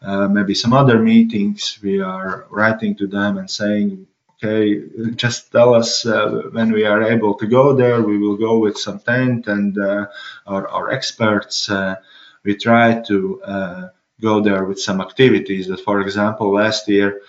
maybe 0.00 0.54
some 0.54 0.72
other 0.72 1.00
meetings. 1.00 1.76
We 1.82 2.00
are 2.00 2.46
writing 2.50 2.94
to 2.98 3.08
them 3.08 3.38
and 3.38 3.50
saying 3.50 4.06
okay, 4.44 4.82
just 5.16 5.52
tell 5.52 5.74
us 5.74 6.06
uh, 6.06 6.42
when 6.52 6.72
we 6.72 6.84
are 6.84 7.02
able 7.02 7.34
to 7.34 7.46
go 7.46 7.74
there. 7.74 8.02
We 8.02 8.18
will 8.18 8.36
go 8.36 8.58
with 8.58 8.78
some 8.78 9.00
tent 9.00 9.46
and 9.46 9.76
uh, 9.78 10.06
our, 10.46 10.68
our, 10.68 10.90
experts. 10.90 11.70
Uh, 11.70 11.96
we 12.42 12.56
try 12.56 13.00
to 13.08 13.42
uh, 13.42 13.88
go 14.20 14.40
there 14.40 14.64
with 14.64 14.80
some 14.80 15.00
activities. 15.00 15.68
That, 15.68 15.80
for 15.80 16.00
example, 16.00 16.52
last 16.52 16.88
year 16.88 17.22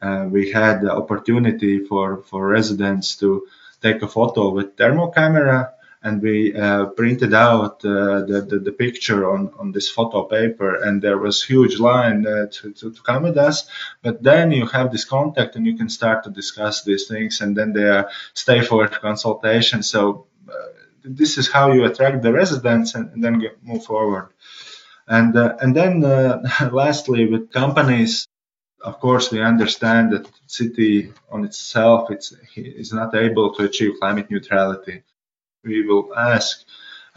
uh, 0.00 0.26
we 0.30 0.50
had 0.50 0.80
the 0.80 0.92
opportunity 0.92 1.84
for 1.84 2.22
for 2.22 2.48
residents 2.48 3.16
to 3.16 3.46
take 3.82 4.02
a 4.02 4.08
photo 4.08 4.50
with 4.50 4.76
thermal 4.76 5.10
camera 5.10 5.72
and 6.04 6.20
we 6.20 6.54
uh, 6.54 6.84
printed 7.00 7.32
out 7.32 7.82
uh, 7.82 8.20
the, 8.28 8.46
the, 8.46 8.58
the, 8.58 8.72
picture 8.72 9.30
on, 9.30 9.50
on 9.58 9.72
this 9.72 9.88
photo 9.88 10.24
paper 10.24 10.82
and 10.84 11.00
there 11.00 11.16
was 11.16 11.42
huge 11.42 11.78
line 11.80 12.26
uh, 12.26 12.46
to, 12.52 12.72
to, 12.74 12.92
to, 12.92 13.02
come 13.02 13.22
with 13.22 13.38
us. 13.38 13.66
But 14.02 14.22
then 14.22 14.52
you 14.52 14.66
have 14.66 14.92
this 14.92 15.06
contact 15.06 15.56
and 15.56 15.66
you 15.66 15.78
can 15.78 15.88
start 15.88 16.22
to 16.24 16.30
discuss 16.30 16.84
these 16.84 17.08
things 17.08 17.40
and 17.40 17.56
then 17.56 17.72
they 17.72 18.04
stay 18.34 18.60
for 18.60 18.86
consultation. 19.08 19.82
So 19.82 20.26
uh, 20.46 20.52
this 21.02 21.38
is 21.38 21.50
how 21.50 21.72
you 21.72 21.86
attract 21.86 22.20
the 22.22 22.34
residents 22.34 22.94
and, 22.94 23.10
and 23.12 23.24
then 23.24 23.38
get, 23.38 23.64
move 23.64 23.84
forward. 23.84 24.28
And 25.08 25.34
uh, 25.36 25.56
and 25.60 25.74
then 25.74 26.04
uh, 26.04 26.42
lastly 26.72 27.26
with 27.26 27.50
companies 27.50 28.28
of 28.82 29.00
course, 29.00 29.32
we 29.32 29.40
understand 29.40 30.12
that 30.12 30.30
city 30.46 31.10
on 31.30 31.46
itself 31.46 32.10
it's, 32.10 32.34
is 32.54 32.92
not 32.92 33.14
able 33.14 33.54
to 33.54 33.64
achieve 33.64 33.94
climate 33.98 34.30
neutrality 34.30 35.02
we 35.64 35.86
will 35.86 36.14
ask 36.16 36.64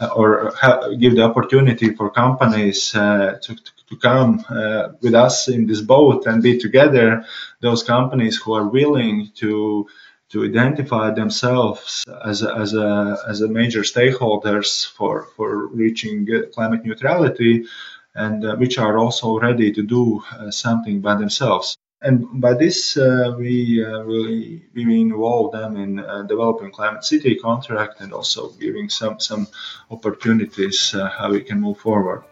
uh, 0.00 0.08
or 0.14 0.52
give 0.98 1.16
the 1.16 1.22
opportunity 1.22 1.94
for 1.94 2.10
companies 2.10 2.94
uh, 2.94 3.38
to, 3.42 3.56
to 3.88 3.96
come 3.96 4.44
uh, 4.48 4.90
with 5.00 5.14
us 5.14 5.48
in 5.48 5.66
this 5.66 5.80
boat 5.80 6.26
and 6.26 6.42
be 6.42 6.58
together. 6.58 7.24
Those 7.60 7.82
companies 7.82 8.36
who 8.36 8.52
are 8.54 8.68
willing 8.68 9.30
to 9.36 9.88
to 10.30 10.44
identify 10.44 11.10
themselves 11.10 12.04
as 12.22 12.42
a, 12.42 12.54
as 12.54 12.74
a, 12.74 13.16
as 13.26 13.40
a 13.40 13.48
major 13.48 13.80
stakeholders 13.80 14.86
for, 14.86 15.22
for 15.34 15.68
reaching 15.68 16.28
climate 16.52 16.84
neutrality 16.84 17.64
and 18.14 18.44
uh, 18.44 18.54
which 18.56 18.76
are 18.76 18.98
also 18.98 19.38
ready 19.38 19.72
to 19.72 19.82
do 19.82 20.22
uh, 20.32 20.50
something 20.50 21.00
by 21.00 21.14
themselves 21.14 21.78
and 22.02 22.40
by 22.40 22.54
this 22.54 22.96
uh, 22.96 23.34
we 23.38 23.84
uh, 23.84 24.02
really 24.02 24.62
we 24.74 25.00
involve 25.00 25.52
them 25.52 25.76
in 25.76 25.98
uh, 25.98 26.22
developing 26.22 26.70
climate 26.70 27.04
city 27.04 27.34
contract 27.36 28.00
and 28.00 28.12
also 28.12 28.50
giving 28.60 28.88
some 28.88 29.18
some 29.18 29.46
opportunities 29.90 30.94
uh, 30.94 31.08
how 31.08 31.30
we 31.30 31.40
can 31.40 31.60
move 31.60 31.78
forward 31.78 32.22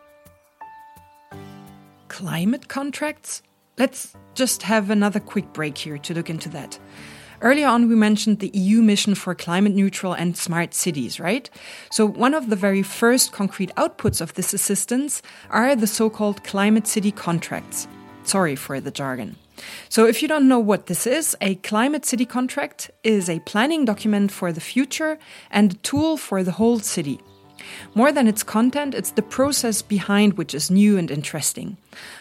climate 2.08 2.68
contracts 2.68 3.42
let's 3.76 4.14
just 4.35 4.62
have 4.62 4.90
another 4.90 5.20
quick 5.20 5.52
break 5.52 5.76
here 5.76 5.99
to 5.99 6.14
look 6.14 6.30
into 6.30 6.49
that 6.49 6.78
Earlier 7.42 7.68
on, 7.68 7.87
we 7.87 7.94
mentioned 7.94 8.38
the 8.38 8.50
EU 8.54 8.80
mission 8.80 9.14
for 9.14 9.35
climate 9.35 9.75
neutral 9.75 10.14
and 10.14 10.35
smart 10.35 10.73
cities, 10.73 11.20
right? 11.20 11.50
So, 11.90 12.06
one 12.06 12.32
of 12.32 12.49
the 12.49 12.56
very 12.56 12.82
first 12.82 13.30
concrete 13.30 13.75
outputs 13.76 14.23
of 14.23 14.32
this 14.32 14.54
assistance 14.54 15.20
are 15.50 15.76
the 15.76 15.87
so 15.87 16.08
called 16.08 16.44
climate 16.44 16.87
city 16.87 17.12
contracts. 17.12 17.88
Sorry 18.23 18.56
for 18.56 18.80
the 18.80 18.90
jargon. 18.90 19.37
So, 19.88 20.06
if 20.06 20.22
you 20.22 20.28
don't 20.28 20.48
know 20.48 20.58
what 20.58 20.86
this 20.86 21.06
is, 21.06 21.36
a 21.40 21.56
climate 21.56 22.04
city 22.04 22.26
contract 22.26 22.90
is 23.02 23.28
a 23.28 23.40
planning 23.40 23.84
document 23.84 24.30
for 24.32 24.52
the 24.52 24.60
future 24.60 25.18
and 25.50 25.72
a 25.72 25.76
tool 25.76 26.16
for 26.16 26.42
the 26.42 26.52
whole 26.52 26.78
city. 26.80 27.20
More 27.94 28.12
than 28.12 28.28
its 28.28 28.42
content, 28.42 28.94
it's 28.94 29.12
the 29.12 29.22
process 29.22 29.82
behind 29.82 30.34
which 30.34 30.54
is 30.54 30.70
new 30.70 30.98
and 30.98 31.10
interesting. 31.10 31.76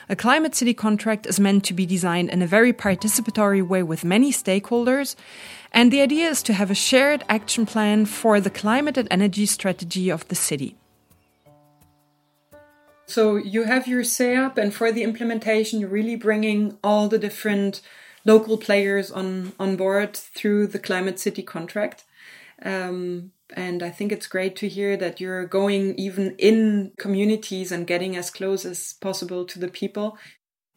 A 0.09 0.15
climate 0.15 0.55
city 0.55 0.73
contract 0.73 1.25
is 1.25 1.39
meant 1.39 1.63
to 1.65 1.73
be 1.73 1.85
designed 1.85 2.29
in 2.29 2.41
a 2.41 2.47
very 2.47 2.73
participatory 2.73 3.65
way 3.65 3.83
with 3.83 4.05
many 4.05 4.31
stakeholders, 4.31 5.15
and 5.71 5.91
the 5.91 6.01
idea 6.01 6.29
is 6.29 6.41
to 6.43 6.53
have 6.53 6.71
a 6.71 6.75
shared 6.75 7.23
action 7.27 7.65
plan 7.65 8.05
for 8.05 8.39
the 8.39 8.49
climate 8.49 8.97
and 8.97 9.07
energy 9.11 9.45
strategy 9.45 10.09
of 10.09 10.27
the 10.29 10.35
city. 10.35 10.77
So 13.07 13.35
you 13.35 13.63
have 13.63 13.87
your 13.87 14.03
setup, 14.03 14.57
and 14.57 14.73
for 14.73 14.91
the 14.91 15.03
implementation, 15.03 15.79
you're 15.79 15.89
really 15.89 16.15
bringing 16.15 16.77
all 16.83 17.07
the 17.07 17.19
different 17.19 17.81
local 18.25 18.57
players 18.57 19.11
on 19.11 19.53
on 19.59 19.75
board 19.75 20.15
through 20.15 20.67
the 20.67 20.79
Climate 20.79 21.19
City 21.19 21.43
contract. 21.43 22.03
Um, 22.63 23.31
and 23.55 23.83
I 23.83 23.91
think 23.91 24.11
it's 24.11 24.27
great 24.27 24.55
to 24.57 24.67
hear 24.67 24.97
that 24.97 25.21
you're 25.21 25.45
going 25.45 25.93
even 25.95 26.35
in 26.37 26.93
communities 26.97 27.71
and 27.71 27.85
getting 27.85 28.15
as 28.15 28.31
close 28.31 28.65
as 28.65 28.93
possible 28.93 29.45
to 29.45 29.59
the 29.59 29.67
people. 29.67 30.17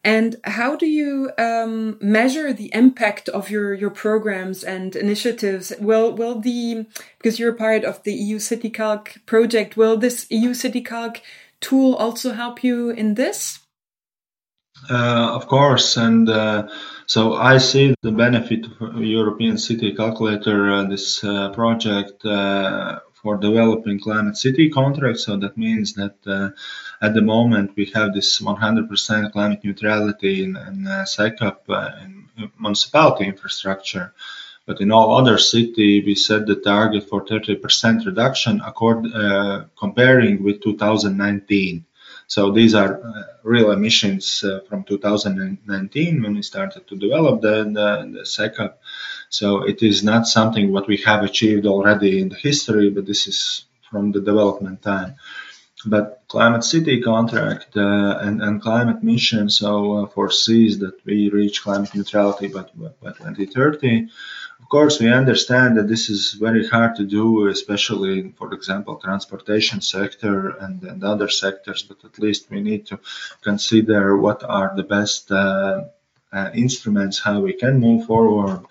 And 0.03 0.37
how 0.45 0.75
do 0.77 0.85
you 0.85 1.31
um, 1.37 1.97
measure 1.99 2.53
the 2.53 2.71
impact 2.73 3.27
of 3.27 3.49
your, 3.49 3.73
your 3.73 3.89
programs 3.89 4.63
and 4.63 4.95
initiatives? 4.95 5.73
Will 5.79 6.13
will 6.13 6.39
the 6.39 6.85
because 7.17 7.37
you're 7.37 7.53
part 7.53 7.83
of 7.83 8.01
the 8.03 8.13
EU 8.13 8.39
City 8.39 8.69
Calc 8.69 9.17
project? 9.25 9.75
Will 9.75 9.97
this 9.97 10.25
EU 10.29 10.53
City 10.53 10.81
Calc 10.81 11.21
tool 11.61 11.95
also 11.95 12.33
help 12.33 12.63
you 12.63 12.89
in 12.89 13.15
this? 13.15 13.59
Uh, 14.89 15.31
of 15.35 15.47
course, 15.47 15.97
and 15.97 16.29
uh, 16.29 16.67
so 17.05 17.33
I 17.33 17.57
see 17.57 17.95
the 18.01 18.11
benefit 18.11 18.65
of 18.79 19.03
European 19.03 19.57
City 19.57 19.93
Calculator, 19.93 20.71
uh, 20.71 20.83
this 20.85 21.23
uh, 21.23 21.49
project 21.49 22.23
uh, 22.23 22.99
for 23.13 23.35
developing 23.37 23.99
climate 23.99 24.37
city 24.37 24.69
contracts. 24.69 25.25
So 25.25 25.35
that 25.37 25.57
means 25.57 25.93
that 25.93 26.15
uh, 26.25 26.49
at 27.01 27.13
the 27.13 27.21
moment 27.21 27.71
we 27.75 27.85
have 27.93 28.13
this 28.13 28.39
100% 28.39 29.31
climate 29.33 29.59
neutrality 29.63 30.43
in, 30.43 30.55
in 30.55 30.85
SECAP 30.85 31.57
in 32.03 32.29
municipality 32.57 33.25
infrastructure. 33.25 34.13
But 34.69 34.81
in 34.81 34.91
all 34.91 35.17
other 35.17 35.39
cities, 35.39 36.05
we 36.05 36.13
set 36.13 36.45
the 36.45 36.57
target 36.57 37.09
for 37.09 37.25
30% 37.25 38.05
reduction 38.05 38.61
accord, 38.61 39.11
uh, 39.11 39.63
comparing 39.75 40.43
with 40.43 40.61
2019. 40.61 41.85
So 42.27 42.51
these 42.51 42.75
are 42.75 43.01
uh, 43.01 43.23
real 43.41 43.71
emissions 43.71 44.43
uh, 44.43 44.59
from 44.69 44.83
2019 44.83 46.21
when 46.21 46.35
we 46.35 46.43
started 46.43 46.87
to 46.87 46.95
develop 46.95 47.41
the, 47.41 47.63
the, 47.63 48.21
the. 48.23 48.73
So 49.29 49.63
it 49.63 49.81
is 49.81 50.03
not 50.03 50.27
something 50.27 50.71
what 50.71 50.87
we 50.87 50.97
have 50.97 51.23
achieved 51.23 51.65
already 51.65 52.21
in 52.21 52.29
the 52.29 52.35
history, 52.35 52.91
but 52.91 53.07
this 53.07 53.25
is 53.25 53.65
from 53.89 54.11
the 54.11 54.21
development 54.21 54.83
time. 54.83 55.15
But 55.83 56.21
Climate 56.27 56.63
City 56.63 57.01
contract 57.01 57.75
uh, 57.75 58.19
and, 58.21 58.39
and 58.43 58.61
climate 58.61 59.01
mission 59.01 59.49
so 59.49 59.93
uh, 59.93 60.05
foresees 60.07 60.77
that 60.79 61.03
we 61.05 61.29
reach 61.29 61.63
climate 61.63 61.95
neutrality 61.95 62.49
by, 62.49 62.65
by 63.01 63.13
2030 63.13 64.09
of 64.59 64.67
course, 64.69 64.99
we 64.99 65.11
understand 65.11 65.77
that 65.77 65.87
this 65.87 66.09
is 66.09 66.33
very 66.33 66.67
hard 66.67 66.95
to 66.97 67.05
do, 67.05 67.47
especially, 67.47 68.33
for 68.37 68.53
example, 68.53 68.97
transportation 68.97 69.81
sector 69.81 70.49
and, 70.49 70.83
and 70.83 71.03
other 71.03 71.29
sectors. 71.29 71.81
But 71.83 72.03
at 72.03 72.19
least 72.19 72.51
we 72.51 72.61
need 72.61 72.85
to 72.87 72.99
consider 73.41 74.17
what 74.17 74.43
are 74.43 74.73
the 74.75 74.83
best 74.83 75.31
uh, 75.31 75.85
uh, 76.31 76.49
instruments 76.53 77.19
how 77.19 77.39
we 77.39 77.53
can 77.53 77.79
move 77.79 78.05
forward, 78.05 78.65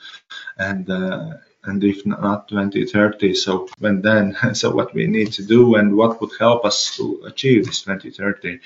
and 0.58 0.88
uh, 0.88 1.38
and 1.64 1.82
if 1.82 2.06
not 2.06 2.48
2030, 2.48 3.34
so 3.34 3.68
when 3.78 4.00
then? 4.00 4.36
so 4.54 4.70
what 4.70 4.94
we 4.94 5.06
need 5.06 5.32
to 5.32 5.44
do 5.44 5.74
and 5.74 5.96
what 5.96 6.20
would 6.20 6.32
help 6.38 6.64
us 6.64 6.96
to 6.96 7.22
achieve 7.26 7.66
this 7.66 7.82
2030. 7.82 8.60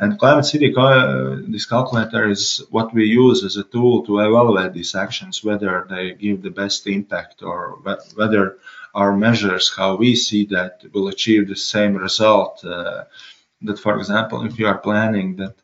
And 0.00 0.18
Climate 0.18 0.44
City, 0.44 0.72
this 1.48 1.66
calculator 1.66 2.28
is 2.28 2.62
what 2.70 2.94
we 2.94 3.04
use 3.06 3.42
as 3.42 3.56
a 3.56 3.64
tool 3.64 4.06
to 4.06 4.20
evaluate 4.20 4.72
these 4.72 4.94
actions, 4.94 5.42
whether 5.42 5.86
they 5.90 6.14
give 6.14 6.40
the 6.40 6.50
best 6.50 6.86
impact 6.86 7.42
or 7.42 7.80
whether 8.14 8.58
our 8.94 9.16
measures, 9.16 9.72
how 9.76 9.96
we 9.96 10.14
see 10.14 10.46
that, 10.46 10.84
will 10.92 11.08
achieve 11.08 11.48
the 11.48 11.56
same 11.56 11.96
result. 11.96 12.64
Uh, 12.64 13.04
that, 13.62 13.78
for 13.78 13.98
example, 13.98 14.44
if 14.44 14.58
you 14.58 14.66
are 14.68 14.78
planning 14.78 15.36
that 15.36 15.56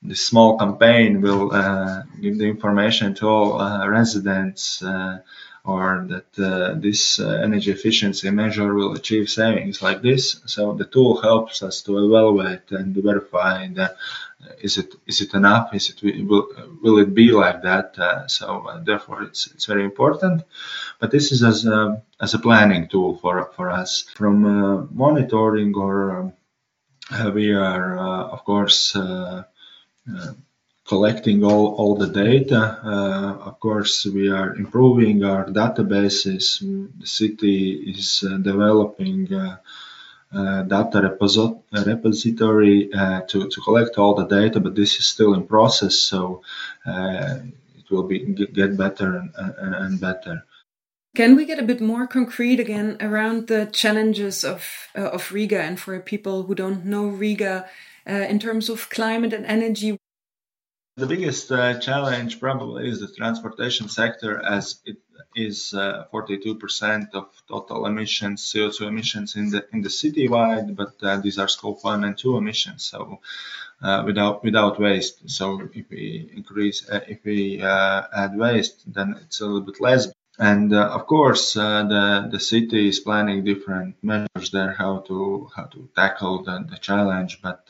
this 0.00 0.26
small 0.26 0.58
campaign 0.58 1.20
will 1.20 1.52
uh, 1.52 2.02
give 2.20 2.38
the 2.38 2.46
information 2.46 3.14
to 3.14 3.28
all 3.28 3.60
uh, 3.60 3.86
residents 3.88 4.82
uh, 4.82 5.18
or 5.64 6.06
that 6.08 6.44
uh, 6.44 6.74
this 6.74 7.20
uh, 7.20 7.40
energy 7.44 7.70
efficiency 7.70 8.28
measure 8.30 8.74
will 8.74 8.94
achieve 8.94 9.30
savings 9.30 9.80
like 9.80 10.02
this. 10.02 10.40
So 10.46 10.72
the 10.74 10.84
tool 10.84 11.20
helps 11.20 11.62
us 11.62 11.82
to 11.82 12.04
evaluate 12.04 12.70
and 12.70 12.96
verify 12.96 13.68
the 13.68 13.94
is 14.60 14.78
it 14.78 14.94
is 15.06 15.20
it 15.20 15.34
enough? 15.34 15.74
Is 15.74 15.90
it 15.90 16.26
will 16.26 16.48
will 16.82 16.98
it 16.98 17.14
be 17.14 17.30
like 17.30 17.62
that? 17.62 17.98
Uh, 17.98 18.26
so 18.26 18.66
uh, 18.66 18.82
therefore, 18.82 19.22
it's 19.22 19.46
it's 19.48 19.66
very 19.66 19.84
important. 19.84 20.42
But 20.98 21.10
this 21.10 21.32
is 21.32 21.42
as 21.42 21.64
a 21.66 22.02
as 22.20 22.34
a 22.34 22.38
planning 22.38 22.88
tool 22.88 23.16
for 23.16 23.50
for 23.56 23.70
us 23.70 24.04
from 24.14 24.44
uh, 24.44 24.86
monitoring 24.90 25.74
or 25.74 26.16
um, 26.16 26.32
uh, 27.10 27.30
we 27.30 27.52
are 27.52 27.98
uh, 27.98 28.24
of 28.28 28.44
course. 28.44 28.96
Uh, 30.84 30.88
collecting 30.88 31.44
all, 31.44 31.74
all 31.74 31.96
the 31.96 32.08
data. 32.08 32.80
of 33.44 33.58
course, 33.60 34.04
we 34.06 34.28
are 34.28 34.54
improving 34.54 35.24
our 35.24 35.46
databases. 35.46 36.60
The 37.00 37.06
city 37.06 37.94
is 37.94 38.20
developing 38.20 39.28
uh, 40.34 40.62
data 40.62 41.00
repository 41.84 42.92
uh, 42.92 43.20
to, 43.28 43.48
to 43.48 43.60
collect 43.60 43.98
all 43.98 44.14
the 44.14 44.24
data, 44.24 44.60
but 44.60 44.74
this 44.74 44.98
is 44.98 45.04
still 45.04 45.34
in 45.34 45.46
process, 45.46 45.96
so 45.96 46.42
uh, 46.86 47.40
it 47.76 47.90
will 47.90 48.04
be 48.04 48.18
get 48.18 48.76
better 48.76 49.16
and, 49.16 49.54
and, 49.58 50.00
better. 50.00 50.44
Can 51.14 51.36
we 51.36 51.44
get 51.44 51.58
a 51.58 51.62
bit 51.62 51.82
more 51.82 52.06
concrete 52.06 52.60
again 52.60 52.96
around 53.00 53.48
the 53.48 53.66
challenges 53.66 54.42
of 54.42 54.88
uh, 54.96 55.10
of 55.10 55.32
Riga 55.32 55.60
and 55.60 55.78
for 55.78 56.00
people 56.00 56.44
who 56.44 56.54
don't 56.54 56.86
know 56.86 57.08
Riga 57.08 57.68
uh, 58.08 58.12
in 58.12 58.38
terms 58.38 58.70
of 58.70 58.88
climate 58.88 59.34
and 59.34 59.44
energy? 59.44 59.98
The 60.96 61.06
biggest 61.06 61.50
uh, 61.50 61.78
challenge 61.78 62.38
probably 62.38 62.86
is 62.86 63.00
the 63.00 63.08
transportation 63.08 63.88
sector, 63.88 64.44
as 64.44 64.80
it 64.84 64.98
is 65.34 65.72
uh, 65.72 66.04
42% 66.12 67.14
of 67.14 67.30
total 67.48 67.86
emissions, 67.86 68.42
CO2 68.42 68.88
emissions 68.88 69.34
in 69.34 69.48
the 69.48 69.66
in 69.72 69.80
the 69.80 69.88
citywide, 69.88 70.76
but 70.76 70.92
uh, 71.02 71.16
these 71.16 71.38
are 71.38 71.48
scope 71.48 71.82
one 71.82 72.04
and 72.04 72.18
two 72.18 72.36
emissions. 72.36 72.84
So 72.84 73.20
uh, 73.80 74.02
without 74.04 74.44
without 74.44 74.78
waste. 74.78 75.30
So 75.30 75.62
if 75.72 75.88
we 75.88 76.30
increase, 76.36 76.86
uh, 76.86 77.00
if 77.08 77.24
we 77.24 77.62
uh, 77.62 78.02
add 78.14 78.36
waste, 78.36 78.84
then 78.92 79.16
it's 79.22 79.40
a 79.40 79.46
little 79.46 79.62
bit 79.62 79.80
less. 79.80 80.12
And 80.38 80.74
of 80.74 81.06
course, 81.06 81.54
the 81.54 82.28
the 82.30 82.40
city 82.40 82.88
is 82.88 83.00
planning 83.00 83.44
different 83.44 83.96
measures 84.02 84.50
there 84.50 84.72
how 84.72 84.98
to 85.08 85.48
how 85.56 85.64
to 85.64 85.88
tackle 85.96 86.42
the, 86.42 86.66
the 86.68 86.76
challenge, 86.76 87.40
but 87.40 87.66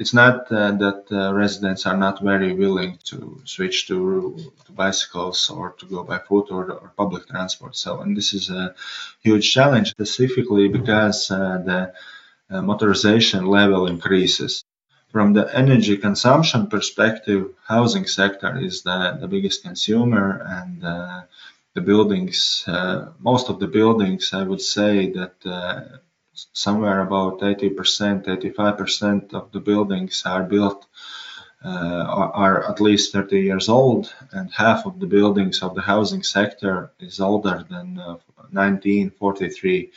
it's 0.00 0.14
not 0.14 0.50
uh, 0.50 0.72
that 0.84 1.04
uh, 1.12 1.34
residents 1.34 1.84
are 1.84 1.96
not 1.96 2.22
very 2.22 2.54
willing 2.54 2.98
to 3.04 3.42
switch 3.44 3.86
to, 3.88 4.50
to 4.64 4.72
bicycles 4.72 5.50
or 5.50 5.72
to 5.78 5.84
go 5.84 6.02
by 6.02 6.18
foot 6.18 6.46
or, 6.50 6.72
or, 6.72 6.92
public 6.96 7.28
transport. 7.28 7.76
So, 7.76 8.00
and 8.00 8.16
this 8.16 8.32
is 8.32 8.48
a 8.48 8.74
huge 9.20 9.52
challenge 9.52 9.90
specifically 9.90 10.68
because 10.68 11.30
uh, 11.30 11.58
the 11.68 11.92
uh, 12.50 12.62
motorization 12.62 13.46
level 13.46 13.86
increases. 13.86 14.64
From 15.12 15.34
the 15.34 15.54
energy 15.54 15.98
consumption 15.98 16.68
perspective, 16.68 17.50
housing 17.66 18.06
sector 18.06 18.58
is 18.58 18.82
the, 18.82 19.18
the 19.20 19.28
biggest 19.28 19.62
consumer 19.62 20.40
and 20.46 20.82
uh, 20.82 21.22
the 21.74 21.82
buildings, 21.82 22.64
uh, 22.66 23.10
most 23.18 23.50
of 23.50 23.58
the 23.60 23.66
buildings, 23.66 24.32
I 24.32 24.44
would 24.44 24.62
say 24.62 25.10
that 25.10 25.34
somewhere 26.52 27.00
about 27.00 27.40
80%, 27.40 28.26
85% 28.26 29.34
of 29.34 29.52
the 29.52 29.60
buildings 29.60 30.22
are 30.24 30.42
built 30.42 30.86
uh, 31.62 31.68
are, 32.08 32.32
are, 32.32 32.70
at 32.70 32.80
least 32.80 33.12
30 33.12 33.38
years 33.38 33.68
old, 33.68 34.14
and 34.32 34.50
half 34.50 34.86
of 34.86 34.98
the 34.98 35.06
buildings 35.06 35.62
of 35.62 35.74
the 35.74 35.82
housing 35.82 36.22
sector 36.22 36.90
is 37.00 37.20
older 37.20 37.66
than 37.68 37.98
uh, 37.98 38.16
1943. 38.52 39.90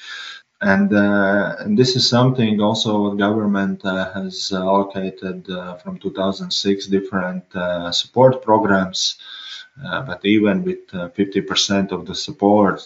And, 0.60 0.94
uh, 0.94 1.56
and, 1.60 1.78
this 1.78 1.96
is 1.96 2.08
something 2.08 2.60
also 2.62 3.04
what 3.04 3.18
government 3.18 3.86
uh, 3.86 4.12
has 4.14 4.52
allocated 4.54 5.50
uh, 5.50 5.76
from 5.76 6.00
2006 6.00 6.88
different 6.88 7.44
uh, 7.56 7.92
support 7.92 8.42
programs. 8.42 9.18
but 9.82 10.20
even 10.26 10.64
with 10.64 10.88
50% 10.92 11.92
of 11.92 12.06
the 12.06 12.16
support, 12.16 12.82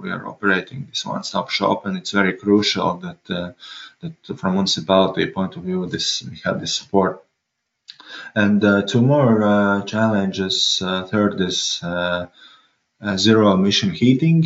we 0.00 0.10
are 0.10 0.26
operating 0.26 0.86
this 0.88 1.04
one-stop 1.06 1.50
shop, 1.50 1.86
and 1.86 1.96
it's 1.96 2.10
very 2.10 2.34
crucial 2.34 2.94
that 2.98 3.30
uh, 3.30 3.52
that 4.00 4.38
from 4.38 4.54
municipality 4.54 5.26
point 5.26 5.56
of 5.56 5.62
view, 5.62 5.86
this 5.86 6.22
we 6.22 6.36
have 6.44 6.60
this 6.60 6.74
support. 6.74 7.22
And 8.34 8.64
uh, 8.64 8.82
two 8.82 9.02
more 9.02 9.42
uh, 9.42 9.82
challenges. 9.82 10.80
Uh, 10.84 11.04
third 11.04 11.40
is 11.40 11.80
uh, 11.82 12.26
uh, 13.00 13.16
zero 13.16 13.52
emission 13.52 13.90
heating. 13.90 14.44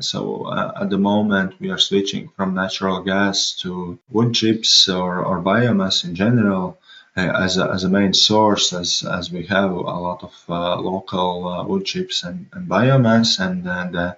so 0.00 0.52
at 0.76 0.90
the 0.90 0.98
moment, 0.98 1.54
we 1.60 1.70
are 1.70 1.78
switching 1.78 2.28
from 2.36 2.54
natural 2.54 3.02
gas 3.02 3.52
to 3.60 3.98
wood 4.10 4.34
chips 4.34 4.88
or, 4.88 5.24
or 5.24 5.42
biomass 5.42 6.04
in 6.04 6.14
general. 6.14 6.78
As 7.18 7.56
a, 7.56 7.70
as 7.70 7.84
a 7.84 7.88
main 7.88 8.12
source, 8.12 8.74
as, 8.74 9.02
as 9.02 9.32
we 9.32 9.46
have 9.46 9.70
a 9.70 9.98
lot 10.08 10.22
of 10.22 10.34
local 10.48 11.64
wood 11.66 11.86
chips 11.86 12.24
and, 12.24 12.46
and 12.52 12.68
biomass, 12.68 13.40
and, 13.40 13.66
and 13.66 14.14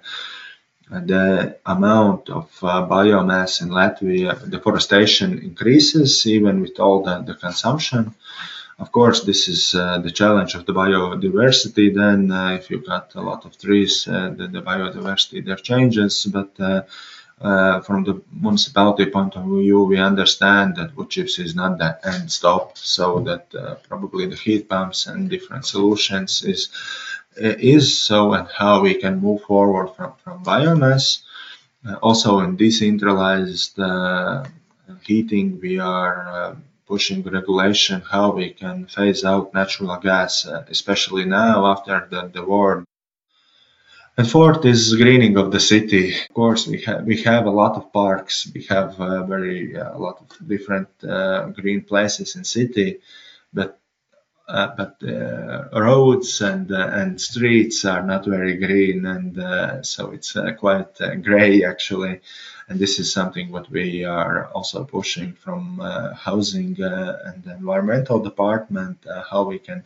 the 0.89 1.57
amount 1.65 2.29
of 2.29 2.49
uh, 2.63 2.87
biomass 2.87 3.61
in 3.61 3.69
Latvia, 3.69 4.49
deforestation 4.49 5.39
increases 5.39 6.25
even 6.25 6.61
with 6.61 6.79
all 6.79 7.03
the, 7.03 7.21
the 7.21 7.35
consumption. 7.35 8.15
Of 8.79 8.91
course, 8.91 9.23
this 9.23 9.47
is 9.47 9.75
uh, 9.75 9.99
the 9.99 10.09
challenge 10.09 10.55
of 10.55 10.65
the 10.65 10.73
biodiversity. 10.73 11.93
Then, 11.93 12.31
uh, 12.31 12.51
if 12.53 12.71
you 12.71 12.79
got 12.79 13.13
a 13.15 13.21
lot 13.21 13.45
of 13.45 13.57
trees, 13.57 14.07
uh, 14.07 14.33
the, 14.35 14.47
the, 14.47 14.61
biodiversity 14.61 15.45
there 15.45 15.57
changes. 15.57 16.25
But 16.25 16.51
uh, 16.59 16.83
uh, 17.41 17.81
from 17.81 18.05
the 18.05 18.21
municipality 18.31 19.07
point 19.07 19.35
of 19.35 19.43
view, 19.43 19.83
we 19.83 19.97
understand 19.97 20.77
that 20.77 20.95
wood 20.95 21.09
chips 21.09 21.39
is 21.39 21.55
not 21.55 21.77
the 21.77 21.99
end 22.07 22.31
stop. 22.31 22.77
So 22.77 23.19
that 23.19 23.51
probably 23.89 24.27
the 24.27 24.37
heat 24.37 24.69
pumps 24.69 25.07
and 25.07 25.29
different 25.29 25.65
solutions 25.65 26.41
is 26.43 26.69
is 27.39 27.97
so 27.97 28.33
and 28.33 28.47
how 28.47 28.81
we 28.81 28.95
can 28.95 29.19
move 29.19 29.41
forward 29.43 29.89
from, 29.95 30.13
from 30.23 30.43
biomass. 30.43 31.21
Uh, 31.85 31.95
also 32.01 32.39
in 32.39 32.57
decentralized 32.57 33.79
uh, 33.79 34.43
heating, 35.03 35.59
we 35.61 35.79
are 35.79 36.27
uh, 36.27 36.55
pushing 36.87 37.23
regulation 37.23 38.01
how 38.01 38.31
we 38.31 38.49
can 38.49 38.85
phase 38.85 39.23
out 39.23 39.53
natural 39.53 39.95
gas, 39.97 40.45
uh, 40.45 40.65
especially 40.69 41.25
now 41.25 41.65
after 41.67 42.07
the, 42.11 42.29
the 42.33 42.43
war. 42.43 42.83
And 44.17 44.29
fourth 44.29 44.65
is 44.65 44.95
greening 44.95 45.37
of 45.37 45.51
the 45.51 45.61
city. 45.61 46.13
Of 46.13 46.33
course, 46.33 46.67
we 46.67 46.81
have 46.81 47.05
we 47.05 47.21
have 47.23 47.45
a 47.45 47.51
lot 47.51 47.77
of 47.77 47.93
parks. 47.93 48.51
We 48.53 48.63
have 48.63 48.99
uh, 48.99 49.23
very 49.23 49.77
uh, 49.77 49.97
a 49.97 49.99
lot 49.99 50.19
of 50.19 50.47
different 50.47 50.89
green 51.55 51.83
places 51.85 52.35
in 52.35 52.43
city, 52.43 52.99
but 53.53 53.78
uh, 54.49 54.73
but 54.75 54.95
uh, 55.07 55.69
roads 55.79 56.41
and 56.41 56.71
uh, 56.71 56.89
and 56.91 57.21
streets 57.21 57.85
are 57.85 58.01
not 58.01 58.25
very 58.25 58.57
green, 58.57 59.05
and 59.05 59.85
so 59.85 60.09
it's 60.11 60.35
quite 60.57 60.97
gray 61.21 61.63
actually. 61.63 62.19
And 62.67 62.79
this 62.79 62.99
is 62.99 63.11
something 63.11 63.51
what 63.51 63.69
we 63.69 64.05
are 64.05 64.45
also 64.47 64.83
pushing 64.85 65.33
from 65.33 65.79
housing 66.15 66.77
and 66.79 67.45
environmental 67.45 68.19
department, 68.19 69.05
how 69.29 69.43
we 69.43 69.59
can 69.59 69.85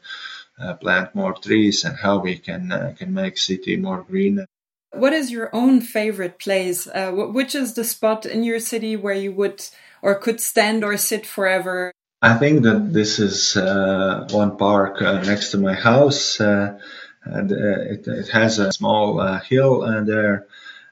plant 0.80 1.14
more 1.16 1.34
trees 1.34 1.84
and 1.84 1.98
how 1.98 2.20
we 2.20 2.38
can 2.38 2.96
can 2.98 3.14
make 3.14 3.38
city 3.38 3.76
more 3.78 4.02
green. 4.04 4.46
What 4.92 5.14
is 5.14 5.32
your 5.32 5.50
own 5.54 5.82
favorite 5.82 6.40
place? 6.40 6.88
Uh, 6.88 7.12
which 7.12 7.56
is 7.56 7.74
the 7.74 7.84
spot 7.84 8.26
in 8.26 8.44
your 8.44 8.60
city 8.60 8.96
where 8.96 9.16
you 9.16 9.32
would 9.34 9.66
or 10.02 10.16
could 10.16 10.40
stand 10.40 10.84
or 10.84 10.98
sit 10.98 11.26
forever? 11.26 11.92
I 12.24 12.36
think 12.36 12.64
that 12.64 12.94
this 12.94 13.20
is 13.20 13.58
uh, 13.58 14.26
one 14.32 14.56
park 14.56 15.02
uh, 15.02 15.22
next 15.24 15.52
to 15.52 15.58
my 15.58 15.74
house. 15.74 16.40
Uh, 16.40 16.80
and 17.26 17.52
uh, 17.52 17.82
it, 17.94 18.08
it, 18.08 18.30
has 18.30 18.60
a 18.60 18.72
small 18.72 19.20
uh, 19.20 19.42
hill 19.42 19.82
there. 20.06 20.48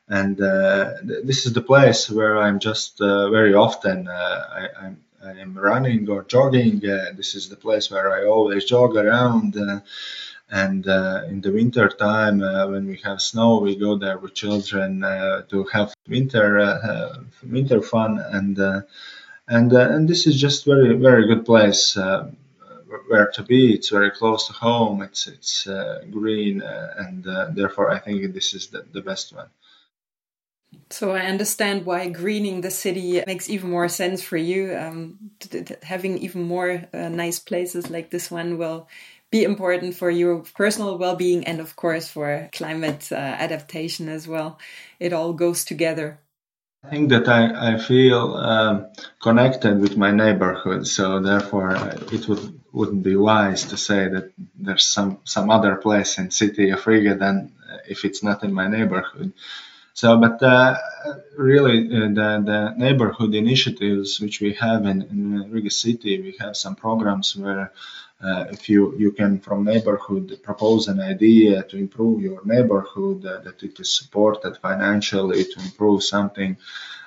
And 0.10 0.42
uh, 0.42 0.96
this 1.02 1.46
is 1.46 1.54
the 1.54 1.62
place 1.62 2.10
where 2.10 2.38
I'm 2.38 2.60
just 2.60 3.00
uh, 3.00 3.30
very 3.30 3.54
often. 3.54 4.10
Uh, 4.10 4.46
I, 4.60 4.86
I'm, 4.86 4.98
I 5.24 5.32
am 5.40 5.58
running 5.58 6.10
or 6.10 6.24
jogging. 6.24 6.82
this 6.82 7.34
is 7.36 7.48
the 7.48 7.56
place 7.56 7.90
where 7.90 8.12
I 8.12 8.26
always 8.26 8.66
jog 8.66 8.98
around. 8.98 9.56
and 10.50 10.86
in 10.86 11.40
the 11.40 11.52
winter 11.54 11.88
time, 11.88 12.40
when 12.40 12.88
we 12.88 12.98
have 13.06 13.22
snow, 13.22 13.60
we 13.60 13.78
go 13.78 13.98
there 13.98 14.18
with 14.18 14.34
children 14.34 15.00
to 15.48 15.64
have 15.72 15.94
winter 16.10 17.24
winter 17.42 17.82
fun 17.82 18.20
and 18.20 18.84
and 19.52 19.74
uh, 19.74 19.90
and 19.92 20.08
this 20.08 20.26
is 20.26 20.40
just 20.40 20.66
very 20.66 20.96
very 20.96 21.28
good 21.28 21.46
place 21.46 21.98
uh, 21.98 22.32
where 23.08 23.30
to 23.32 23.44
be. 23.44 23.74
It's 23.74 23.90
very 23.90 24.10
close 24.12 24.48
to 24.48 24.54
home. 24.54 25.02
It's 25.02 25.28
it's 25.28 25.68
uh, 25.68 26.04
green, 26.10 26.62
uh, 26.62 26.94
and 26.98 27.28
uh, 27.28 27.48
therefore 27.52 27.92
I 27.92 28.00
think 28.00 28.34
this 28.34 28.54
is 28.54 28.68
the, 28.68 28.86
the 28.94 29.02
best 29.02 29.36
one. 29.36 29.50
So 30.90 31.12
I 31.12 31.26
understand 31.26 31.86
why 31.86 32.10
greening 32.10 32.62
the 32.62 32.72
city 32.72 33.22
makes 33.28 33.50
even 33.50 33.70
more 33.70 33.90
sense 33.90 34.22
for 34.24 34.38
you. 34.38 34.76
Um, 34.76 35.32
having 35.84 36.18
even 36.20 36.44
more 36.44 36.84
uh, 36.94 37.10
nice 37.10 37.40
places 37.40 37.90
like 37.90 38.10
this 38.10 38.32
one 38.32 38.58
will 38.58 38.88
be 39.32 39.44
important 39.44 39.96
for 39.96 40.10
your 40.10 40.44
personal 40.56 40.98
well-being 40.98 41.46
and 41.46 41.60
of 41.60 41.76
course 41.76 42.10
for 42.10 42.50
climate 42.52 43.12
adaptation 43.14 44.10
as 44.10 44.28
well 44.28 44.60
it 45.00 45.14
all 45.14 45.32
goes 45.32 45.64
together 45.64 46.20
think 46.90 47.10
that 47.10 47.28
I, 47.30 47.74
I 47.74 47.78
feel 47.78 48.36
um, 48.36 48.88
connected 49.22 49.80
with 49.80 49.98
my 49.98 50.12
neighborhood, 50.12 50.88
so 50.88 51.20
therefore 51.20 51.76
uh, 51.76 51.98
it 52.12 52.28
would 52.28 52.60
wouldn't 52.74 53.04
be 53.04 53.16
wise 53.16 53.66
to 53.66 53.78
say 53.78 54.08
that 54.08 54.32
there's 54.58 54.86
some 54.86 55.20
some 55.24 55.50
other 55.50 55.76
place 55.76 56.18
in 56.18 56.32
city 56.32 56.72
of 56.72 56.88
Riga 56.88 57.16
than 57.16 57.52
uh, 57.72 57.78
if 57.88 58.06
it's 58.06 58.24
not 58.24 58.44
in 58.44 58.54
my 58.54 58.68
neighborhood. 58.68 59.34
So, 59.94 60.18
but 60.18 60.42
uh, 60.42 60.78
really, 61.38 61.86
uh, 61.88 62.08
the, 62.08 62.30
the 62.46 62.74
neighborhood 62.78 63.36
initiatives 63.36 64.20
which 64.22 64.40
we 64.40 64.54
have 64.54 64.86
in, 64.86 65.02
in 65.04 65.52
Riga 65.52 65.70
city, 65.70 66.22
we 66.22 66.36
have 66.40 66.56
some 66.56 66.76
programs 66.76 67.36
where 67.36 67.72
uh, 68.24 68.46
if 68.52 68.70
you, 68.70 68.96
you 68.98 69.12
can 69.12 69.40
from 69.40 69.64
neighborhood 69.64 70.40
propose 70.44 70.88
an 70.88 71.00
idea 71.00 71.64
to 71.64 71.78
improve 71.78 72.22
your 72.22 72.46
neighborhood 72.46 73.26
uh, 73.26 73.40
that 73.42 73.64
it 73.64 73.80
is 73.80 73.98
supported 73.98 74.58
financially 74.58 75.44
to 75.44 75.60
improve 75.62 76.04
something. 76.04 76.58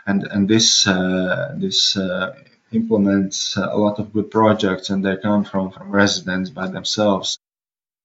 And 0.07 0.25
and 0.25 0.49
this 0.49 0.87
uh, 0.87 1.55
this 1.57 1.97
uh, 1.97 2.35
implements 2.73 3.57
a 3.57 3.77
lot 3.77 3.99
of 3.99 4.13
good 4.13 4.31
projects 4.31 4.91
and 4.91 5.05
they 5.05 5.17
come 5.17 5.45
from 5.45 5.71
from 5.71 5.91
residents 5.91 6.51
by 6.51 6.67
themselves. 6.67 7.39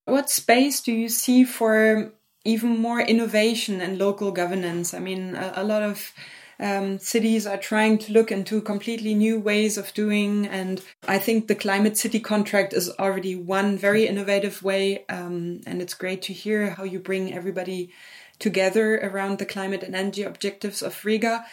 What 0.06 0.30
space 0.30 0.82
do 0.82 0.94
you 0.94 1.10
see 1.10 1.44
for 1.44 2.14
even 2.46 2.78
more 2.78 3.02
innovation 3.02 3.82
and 3.82 3.98
local 3.98 4.32
governance? 4.32 4.94
I 4.94 5.00
mean 5.00 5.36
a, 5.36 5.54
a 5.58 5.64
lot 5.64 5.84
of 5.84 6.14
um, 6.60 7.00
cities 7.00 7.48
are 7.48 7.58
trying 7.58 7.98
to 8.00 8.14
look 8.14 8.32
into 8.32 8.62
completely 8.62 9.14
new 9.14 9.40
ways 9.40 9.78
of 9.78 9.94
doing. 9.94 10.46
And 10.48 10.82
I 11.08 11.18
think 11.18 11.48
the 11.48 11.56
Climate 11.56 11.98
City 11.98 12.20
contract 12.20 12.74
is 12.74 12.90
already 13.00 13.36
one 13.36 13.78
very 13.78 14.08
innovative 14.08 14.62
way. 14.62 15.06
Um, 15.08 15.62
and 15.66 15.82
it's 15.82 15.94
great 15.94 16.22
to 16.24 16.34
hear 16.34 16.72
how 16.72 16.84
you 16.84 17.00
bring 17.00 17.34
everybody 17.34 17.92
together 18.40 18.98
around 18.98 19.38
the 19.38 19.46
climate 19.46 19.84
and 19.84 19.96
energy 19.96 20.24
objectives 20.24 20.82
of 20.82 21.06
Riga. 21.06 21.46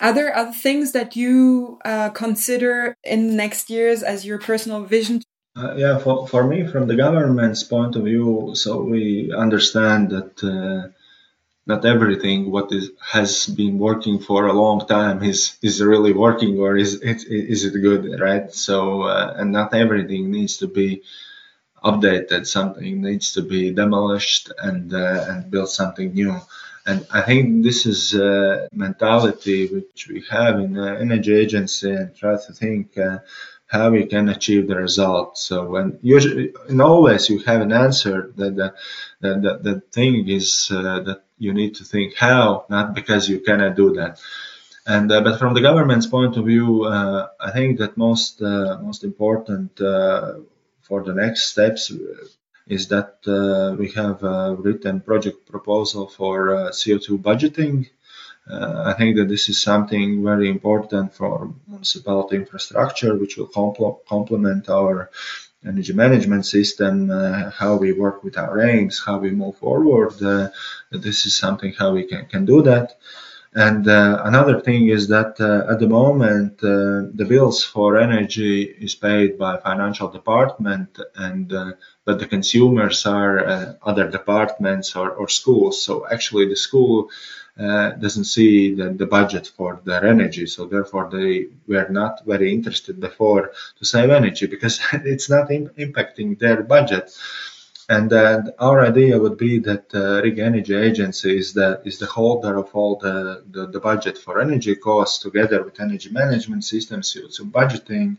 Are 0.00 0.12
there 0.12 0.34
other 0.34 0.52
things 0.52 0.92
that 0.92 1.16
you 1.16 1.78
uh, 1.84 2.10
consider 2.10 2.96
in 3.04 3.36
next 3.36 3.70
years 3.70 4.02
as 4.02 4.24
your 4.24 4.38
personal 4.38 4.84
vision? 4.84 5.22
Uh, 5.54 5.74
yeah, 5.76 5.98
for, 5.98 6.26
for 6.26 6.46
me, 6.46 6.66
from 6.66 6.86
the 6.86 6.96
government's 6.96 7.62
point 7.62 7.94
of 7.94 8.04
view, 8.04 8.52
so 8.54 8.82
we 8.82 9.32
understand 9.36 10.10
that 10.10 10.42
uh, 10.42 10.88
not 11.66 11.84
everything 11.84 12.50
what 12.50 12.72
is 12.72 12.90
has 13.00 13.46
been 13.46 13.78
working 13.78 14.18
for 14.18 14.46
a 14.46 14.52
long 14.52 14.86
time 14.86 15.22
is 15.22 15.56
is 15.62 15.80
really 15.82 16.12
working 16.12 16.58
or 16.58 16.76
is 16.76 17.00
it 17.02 17.24
is 17.28 17.64
it 17.64 17.74
good 17.80 18.20
right? 18.20 18.52
So 18.52 19.02
uh, 19.02 19.34
and 19.36 19.52
not 19.52 19.74
everything 19.74 20.30
needs 20.30 20.56
to 20.58 20.66
be 20.66 21.02
updated. 21.84 22.46
Something 22.46 23.02
needs 23.02 23.32
to 23.34 23.42
be 23.42 23.72
demolished 23.72 24.52
and 24.58 24.92
uh, 24.92 25.26
and 25.28 25.50
build 25.50 25.68
something 25.68 26.12
new. 26.14 26.40
And 26.84 27.06
I 27.12 27.22
think 27.22 27.62
this 27.62 27.86
is 27.86 28.14
a 28.14 28.68
mentality 28.72 29.68
which 29.68 30.08
we 30.08 30.24
have 30.30 30.58
in 30.58 30.72
the 30.74 30.98
energy 31.00 31.34
agency 31.34 31.90
and 31.92 32.14
try 32.16 32.34
to 32.34 32.52
think 32.52 32.98
uh, 32.98 33.18
how 33.68 33.90
we 33.90 34.04
can 34.06 34.28
achieve 34.28 34.66
the 34.66 34.76
result. 34.76 35.38
So 35.38 35.64
when 35.70 35.98
usually, 36.02 36.52
and 36.68 36.82
always 36.82 37.30
you 37.30 37.38
have 37.40 37.60
an 37.60 37.72
answer 37.72 38.32
that 38.36 38.56
the, 38.56 38.74
the, 39.20 39.34
the, 39.40 39.58
the 39.62 39.80
thing 39.92 40.28
is 40.28 40.70
uh, 40.72 41.00
that 41.06 41.22
you 41.44 41.52
need 41.60 41.72
to 41.76 41.84
think 41.84 42.08
how, 42.26 42.66
not 42.68 42.94
because 42.94 43.28
you 43.28 43.38
cannot 43.40 43.74
do 43.82 43.88
that. 43.98 44.12
And 44.86 45.10
uh, 45.12 45.20
but 45.26 45.38
from 45.38 45.54
the 45.54 45.60
government's 45.68 46.08
point 46.16 46.36
of 46.36 46.44
view, 46.52 46.84
uh, 46.84 47.28
I 47.48 47.50
think 47.56 47.78
that 47.80 47.96
most 47.96 48.42
uh, 48.42 48.78
most 48.88 49.04
important 49.04 49.80
uh, 49.80 50.34
for 50.86 50.98
the 51.02 51.14
next 51.14 51.40
steps 51.52 51.92
is 52.76 52.82
that 52.94 53.12
uh, 53.26 53.76
we 53.80 53.88
have 53.92 54.18
a 54.22 54.54
written 54.54 55.00
project 55.00 55.38
proposal 55.54 56.04
for 56.18 56.36
CO2 56.80 57.08
budgeting 57.28 57.86
uh, 58.50 58.82
I 58.86 58.94
think 58.94 59.16
that 59.16 59.28
this 59.28 59.48
is 59.48 59.60
something 59.60 60.24
very 60.24 60.48
important 60.48 61.14
for 61.14 61.54
municipality 61.68 62.36
infrastructure, 62.36 63.14
which 63.14 63.36
will 63.36 63.46
compl- 63.48 64.04
complement 64.06 64.68
our 64.68 65.10
energy 65.66 65.92
management 65.92 66.44
system, 66.46 67.10
uh, 67.10 67.50
how 67.50 67.76
we 67.76 67.92
work 67.92 68.24
with 68.24 68.36
our 68.36 68.60
aims, 68.60 69.02
how 69.04 69.18
we 69.18 69.30
move 69.30 69.56
forward. 69.56 70.20
Uh, 70.22 70.48
this 70.90 71.26
is 71.26 71.34
something 71.34 71.72
how 71.72 71.92
we 71.92 72.04
can, 72.04 72.26
can 72.26 72.44
do 72.44 72.62
that. 72.62 72.98
And 73.54 73.86
uh, 73.86 74.22
another 74.24 74.60
thing 74.60 74.88
is 74.88 75.08
that 75.08 75.38
uh, 75.38 75.70
at 75.70 75.78
the 75.78 75.86
moment 75.86 76.54
uh, 76.64 77.12
the 77.14 77.26
bills 77.28 77.62
for 77.62 77.98
energy 77.98 78.62
is 78.62 78.94
paid 78.94 79.38
by 79.38 79.58
financial 79.58 80.08
department, 80.08 80.98
and 81.16 81.52
but 82.04 82.18
the 82.18 82.26
consumers 82.26 83.04
are 83.04 83.76
other 83.82 84.08
departments 84.08 84.96
or, 84.96 85.10
or 85.10 85.28
schools. 85.28 85.84
So 85.84 86.06
actually, 86.10 86.48
the 86.48 86.56
school 86.56 87.10
uh, 87.58 87.90
doesn't 87.90 88.24
see 88.24 88.74
the, 88.74 88.90
the 88.90 89.06
budget 89.06 89.46
for 89.46 89.80
their 89.84 90.06
energy. 90.06 90.46
So 90.46 90.66
therefore, 90.66 91.10
they 91.12 91.48
were 91.66 91.88
not 91.90 92.24
very 92.24 92.52
interested 92.52 92.98
before 92.98 93.52
to 93.78 93.84
save 93.84 94.10
energy 94.10 94.46
because 94.46 94.80
it's 94.92 95.28
not 95.28 95.50
Im- 95.50 95.68
impacting 95.78 96.38
their 96.38 96.62
budget. 96.62 97.14
And 97.88 98.12
uh, 98.12 98.42
our 98.58 98.80
idea 98.86 99.18
would 99.18 99.36
be 99.36 99.58
that 99.60 99.92
uh, 99.92 100.22
Riga 100.22 100.44
Energy 100.44 100.74
Agency 100.74 101.36
is 101.36 101.52
the 101.52 101.82
is 101.84 101.98
the 101.98 102.06
holder 102.06 102.56
of 102.56 102.70
all 102.74 102.96
the, 102.96 103.42
the, 103.50 103.66
the 103.66 103.80
budget 103.80 104.16
for 104.18 104.40
energy 104.40 104.76
costs, 104.76 105.18
together 105.18 105.62
with 105.64 105.80
energy 105.80 106.10
management 106.10 106.64
systems, 106.64 107.16
so 107.30 107.44
budgeting 107.44 108.18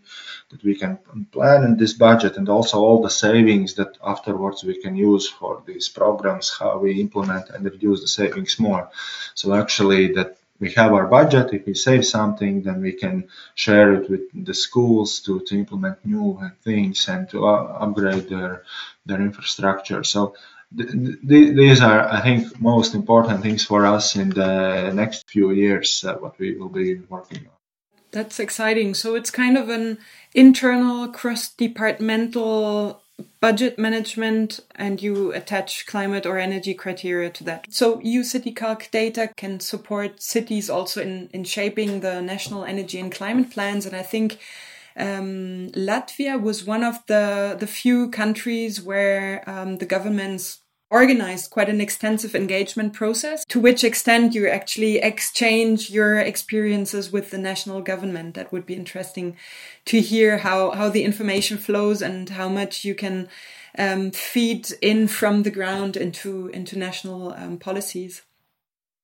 that 0.50 0.64
we 0.64 0.76
can 0.76 1.00
plan 1.32 1.64
in 1.64 1.78
this 1.78 1.94
budget, 1.94 2.38
and 2.38 2.50
also 2.50 2.78
all 2.80 3.02
the 3.02 3.10
savings 3.10 3.76
that 3.76 3.98
afterwards 4.04 4.64
we 4.64 4.82
can 4.82 4.96
use 4.96 5.30
for 5.30 5.64
these 5.66 5.88
programs, 5.88 6.56
how 6.60 6.78
we 6.78 7.00
implement 7.00 7.50
and 7.50 7.64
reduce 7.64 8.02
the 8.02 8.08
savings 8.08 8.60
more. 8.60 8.90
So 9.34 9.54
actually, 9.54 10.14
that 10.14 10.38
we 10.60 10.72
have 10.74 10.94
our 10.94 11.08
budget. 11.08 11.54
If 11.54 11.66
we 11.66 11.74
save 11.74 12.06
something, 12.06 12.64
then 12.64 12.82
we 12.82 12.94
can 12.94 13.28
share 13.56 13.94
it 13.94 14.10
with 14.10 14.22
the 14.34 14.54
schools 14.54 15.20
to, 15.22 15.42
to 15.42 15.56
implement 15.56 16.06
new 16.06 16.40
things 16.64 17.08
and 17.08 17.30
to 17.30 17.46
upgrade 17.46 18.30
their 18.30 18.64
their 19.06 19.22
infrastructure. 19.22 20.04
So 20.04 20.36
th- 20.78 20.92
th- 20.92 21.56
these 21.56 21.82
are, 21.82 22.08
I 22.08 22.22
think, 22.22 22.60
most 22.62 22.96
important 22.96 23.42
things 23.42 23.66
for 23.66 23.86
us 23.86 24.16
in 24.16 24.30
the 24.30 24.92
next 24.94 25.30
few 25.30 25.52
years. 25.52 26.04
Uh, 26.04 26.16
what 26.16 26.40
we 26.40 26.56
will 26.56 26.70
be 26.70 26.96
working 27.10 27.40
on. 27.40 27.54
That's 28.12 28.40
exciting. 28.40 28.94
So 28.94 29.16
it's 29.16 29.32
kind 29.32 29.58
of 29.58 29.70
an 29.70 29.98
internal 30.34 31.08
cross-departmental 31.08 33.03
budget 33.40 33.78
management 33.78 34.60
and 34.76 35.02
you 35.02 35.34
attach 35.34 35.86
climate 35.86 36.26
or 36.26 36.38
energy 36.38 36.74
criteria 36.74 37.30
to 37.30 37.44
that. 37.44 37.68
So 37.70 38.00
EUCityCalc 38.00 38.90
data 38.90 39.32
can 39.36 39.60
support 39.60 40.22
cities 40.22 40.70
also 40.70 41.02
in, 41.02 41.30
in 41.34 41.44
shaping 41.44 42.00
the 42.00 42.22
national 42.22 42.66
energy 42.66 43.00
and 43.00 43.12
climate 43.12 43.52
plans. 43.52 43.86
And 43.86 43.96
I 43.96 44.02
think 44.02 44.40
um, 44.96 45.70
Latvia 45.76 46.42
was 46.42 46.66
one 46.66 46.84
of 46.84 47.06
the, 47.08 47.56
the 47.60 47.68
few 47.68 48.10
countries 48.10 48.82
where 48.82 49.48
um, 49.50 49.78
the 49.78 49.86
governments 49.86 50.63
organized 50.94 51.50
quite 51.50 51.70
an 51.70 51.82
extensive 51.82 52.36
engagement 52.36 52.94
process. 52.94 53.44
To 53.46 53.60
which 53.60 53.84
extent 53.84 54.36
you 54.36 54.48
actually 54.48 54.98
exchange 54.98 55.90
your 55.90 56.20
experiences 56.20 57.12
with 57.12 57.32
the 57.32 57.40
national 57.40 57.82
government? 57.82 58.36
That 58.36 58.52
would 58.54 58.66
be 58.66 58.76
interesting 58.76 59.36
to 59.86 60.00
hear 60.00 60.38
how, 60.38 60.72
how 60.72 60.90
the 60.90 61.04
information 61.04 61.58
flows 61.58 62.02
and 62.02 62.30
how 62.30 62.48
much 62.48 62.86
you 62.86 62.94
can 62.94 63.28
um, 63.78 64.12
feed 64.12 64.68
in 64.82 65.08
from 65.08 65.44
the 65.44 65.52
ground 65.52 65.98
into 65.98 66.48
into 66.50 66.78
national 66.78 67.34
um, 67.34 67.58
policies. 67.58 68.22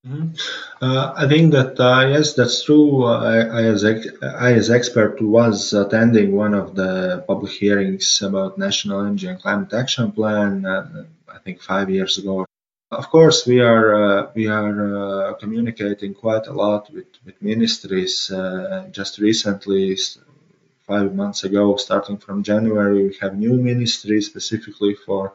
Mm-hmm. 0.06 0.32
Uh, 0.80 1.12
I 1.14 1.28
think 1.28 1.52
that 1.52 1.78
uh, 1.78 2.06
yes, 2.08 2.32
that's 2.32 2.64
true. 2.64 3.04
Uh, 3.04 3.20
I, 3.52 3.62
as 3.64 3.84
I, 3.84 4.52
as 4.52 4.70
expert, 4.70 5.20
was 5.20 5.74
attending 5.74 6.34
one 6.34 6.54
of 6.54 6.74
the 6.74 7.22
public 7.26 7.52
hearings 7.52 8.22
about 8.22 8.56
National 8.56 9.04
Energy 9.04 9.26
and 9.26 9.42
Climate 9.42 9.74
Action 9.74 10.12
Plan. 10.12 10.64
Uh, 10.64 11.04
I 11.19 11.19
think 11.44 11.60
five 11.62 11.90
years 11.90 12.18
ago. 12.18 12.46
Of 12.90 13.08
course, 13.08 13.46
we 13.46 13.60
are 13.60 13.88
uh, 14.04 14.30
we 14.34 14.48
are 14.48 14.78
uh, 14.96 15.34
communicating 15.34 16.12
quite 16.14 16.46
a 16.48 16.52
lot 16.52 16.92
with 16.92 17.12
with 17.24 17.40
ministries. 17.40 18.32
just 18.98 19.18
recently, 19.18 19.96
five 20.90 21.14
months 21.14 21.44
ago, 21.44 21.76
starting 21.76 22.18
from 22.18 22.42
January, 22.42 23.00
we 23.08 23.16
have 23.20 23.38
new 23.38 23.54
ministry 23.70 24.20
specifically 24.20 24.94
for 25.06 25.34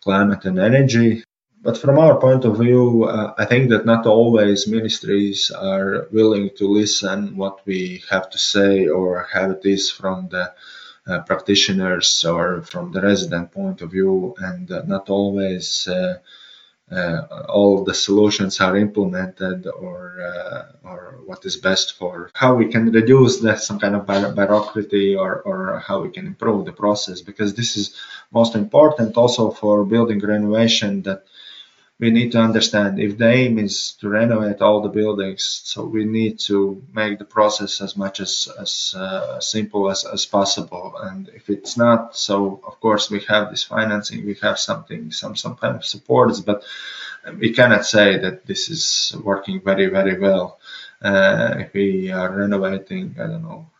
climate 0.00 0.44
and 0.44 0.58
energy. 0.58 1.22
But 1.62 1.78
from 1.78 1.98
our 1.98 2.20
point 2.20 2.44
of 2.44 2.58
view, 2.58 3.04
uh, 3.04 3.34
I 3.38 3.44
think 3.44 3.70
that 3.70 3.86
not 3.86 4.06
always 4.06 4.66
ministries 4.66 5.50
are 5.50 6.08
willing 6.12 6.50
to 6.58 6.66
listen 6.80 7.36
what 7.36 7.56
we 7.64 8.02
have 8.10 8.30
to 8.30 8.38
say 8.38 8.88
or 8.88 9.26
have 9.32 9.62
this 9.62 9.90
from 9.90 10.28
the 10.28 10.52
uh, 11.08 11.20
practitioners 11.22 12.24
or 12.24 12.62
from 12.62 12.92
the 12.92 13.00
resident 13.00 13.50
point 13.52 13.80
of 13.82 13.90
view, 13.90 14.34
and 14.38 14.70
uh, 14.70 14.82
not 14.86 15.08
always 15.08 15.88
uh, 15.88 16.18
all 17.48 17.84
the 17.84 17.94
solutions 17.94 18.60
are 18.60 18.76
implemented 18.76 19.66
or 19.66 19.98
or 20.84 21.18
what 21.26 21.44
is 21.44 21.56
best 21.56 21.92
for 21.98 22.30
how 22.32 22.54
we 22.54 22.66
can 22.66 22.90
reduce 22.90 23.40
the, 23.40 23.54
some 23.56 23.78
kind 23.78 23.94
of 23.94 24.06
bureaucracy 24.06 25.14
or, 25.14 25.42
or 25.42 25.78
how 25.78 26.00
we 26.00 26.10
can 26.10 26.26
improve 26.26 26.64
the 26.64 26.72
process 26.72 27.20
because 27.20 27.54
this 27.54 27.76
is 27.76 27.94
most 28.32 28.54
important 28.54 29.16
also 29.16 29.50
for 29.50 29.84
building 29.84 30.18
renovation 30.20 31.02
that 31.02 31.24
we 32.00 32.10
need 32.10 32.30
to 32.32 32.38
understand 32.38 33.00
if 33.00 33.18
the 33.18 33.28
aim 33.28 33.58
is 33.58 33.92
to 34.00 34.08
renovate 34.08 34.60
all 34.60 34.80
the 34.80 34.88
buildings, 34.88 35.62
so 35.64 35.84
we 35.84 36.04
need 36.04 36.38
to 36.38 36.80
make 36.92 37.18
the 37.18 37.24
process 37.24 37.80
as 37.80 37.96
much 37.96 38.20
as, 38.20 38.48
as 38.60 38.94
uh, 38.96 39.40
simple 39.40 39.90
as, 39.90 40.04
as 40.04 40.24
possible. 40.24 40.94
And 41.02 41.28
if 41.34 41.50
it's 41.50 41.76
not, 41.76 42.16
so 42.16 42.60
of 42.64 42.78
course 42.80 43.10
we 43.10 43.20
have 43.28 43.50
this 43.50 43.64
financing, 43.64 44.24
we 44.24 44.34
have 44.42 44.60
something, 44.60 45.10
some, 45.10 45.34
some 45.34 45.56
kind 45.56 45.74
of 45.74 45.84
supports, 45.84 46.38
but 46.40 46.62
we 47.36 47.52
cannot 47.52 47.84
say 47.84 48.16
that 48.18 48.46
this 48.46 48.70
is 48.70 49.16
working 49.24 49.60
very, 49.60 49.86
very 49.86 50.18
well. 50.18 50.60
Uh, 51.02 51.54
if 51.58 51.72
we 51.74 52.12
are 52.12 52.30
renovating, 52.30 53.16
I 53.18 53.26
don't 53.26 53.42
know, 53.42 53.70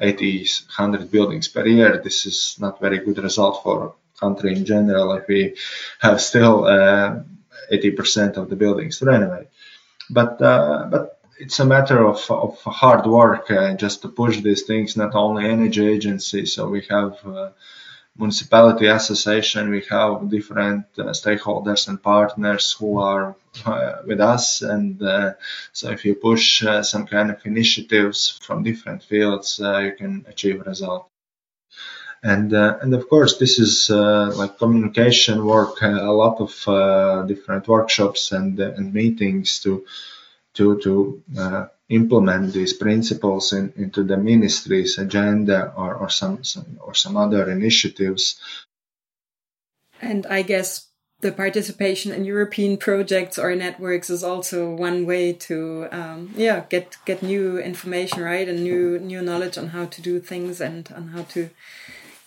80, 0.00 0.38
100 0.38 1.10
buildings 1.10 1.48
per 1.48 1.66
year, 1.66 2.00
this 2.02 2.24
is 2.24 2.56
not 2.58 2.80
very 2.80 2.98
good 2.98 3.18
result 3.18 3.62
for 3.62 3.94
country 4.18 4.56
in 4.56 4.64
general. 4.64 5.12
If 5.12 5.28
we 5.28 5.54
have 6.00 6.20
still 6.20 6.64
uh, 6.64 7.20
80% 7.72 8.36
of 8.36 8.48
the 8.50 8.56
buildings 8.56 8.98
to 8.98 9.06
renovate. 9.06 9.48
But 10.10 10.40
uh, 10.40 10.88
but 10.90 11.20
it's 11.38 11.60
a 11.60 11.64
matter 11.64 12.04
of, 12.04 12.30
of 12.30 12.58
hard 12.62 13.06
work 13.06 13.50
uh, 13.50 13.74
just 13.74 14.02
to 14.02 14.08
push 14.08 14.40
these 14.40 14.62
things. 14.62 14.96
Not 14.96 15.14
only 15.14 15.44
energy 15.48 15.86
agencies, 15.86 16.54
so 16.54 16.68
we 16.68 16.82
have 16.90 17.14
uh, 17.24 17.50
municipality 18.16 18.86
association, 18.86 19.70
we 19.70 19.84
have 19.90 20.28
different 20.28 20.86
uh, 20.98 21.04
stakeholders 21.12 21.86
and 21.88 22.02
partners 22.02 22.72
who 22.72 22.98
are 22.98 23.36
uh, 23.64 23.92
with 24.04 24.20
us. 24.20 24.62
And 24.62 25.00
uh, 25.02 25.34
so 25.72 25.90
if 25.90 26.04
you 26.04 26.14
push 26.14 26.64
some 26.82 27.06
kind 27.06 27.30
of 27.30 27.44
initiatives 27.44 28.38
from 28.42 28.64
different 28.64 29.04
fields, 29.04 29.58
you 29.60 29.92
can 29.96 30.24
achieve 30.28 30.66
results 30.66 31.08
and 32.22 32.52
uh, 32.52 32.78
and 32.82 32.94
of 32.94 33.08
course 33.08 33.38
this 33.38 33.58
is 33.58 33.90
uh, 33.90 34.32
like 34.36 34.58
communication 34.58 35.44
work 35.44 35.82
uh, 35.82 35.88
a 35.88 36.12
lot 36.12 36.40
of 36.40 36.68
uh, 36.68 37.22
different 37.22 37.68
workshops 37.68 38.32
and 38.32 38.60
uh, 38.60 38.72
and 38.76 38.92
meetings 38.92 39.60
to 39.60 39.84
to 40.54 40.78
to 40.80 41.22
uh, 41.38 41.66
implement 41.88 42.52
these 42.52 42.72
principles 42.72 43.52
in, 43.52 43.72
into 43.76 44.02
the 44.02 44.16
ministry's 44.16 44.98
agenda 44.98 45.72
or, 45.76 45.94
or 45.94 46.10
some, 46.10 46.44
some 46.44 46.78
or 46.80 46.94
some 46.94 47.16
other 47.16 47.50
initiatives. 47.50 48.40
And 50.00 50.26
i 50.26 50.42
guess 50.42 50.88
the 51.20 51.32
participation 51.32 52.12
in 52.12 52.24
European 52.24 52.76
projects 52.76 53.38
or 53.38 53.54
networks 53.54 54.08
is 54.08 54.22
also 54.22 54.70
one 54.72 55.04
way 55.04 55.32
to 55.32 55.88
um, 55.90 56.32
yeah 56.36 56.64
get 56.68 56.96
get 57.04 57.22
new 57.22 57.58
information 57.58 58.22
right? 58.22 58.48
And 58.48 58.62
new 58.62 59.00
new 59.00 59.20
knowledge 59.20 59.58
on 59.58 59.68
how 59.68 59.86
to 59.86 60.02
do 60.02 60.20
things 60.20 60.60
and 60.60 60.88
on 60.94 61.08
how 61.08 61.22
to 61.34 61.50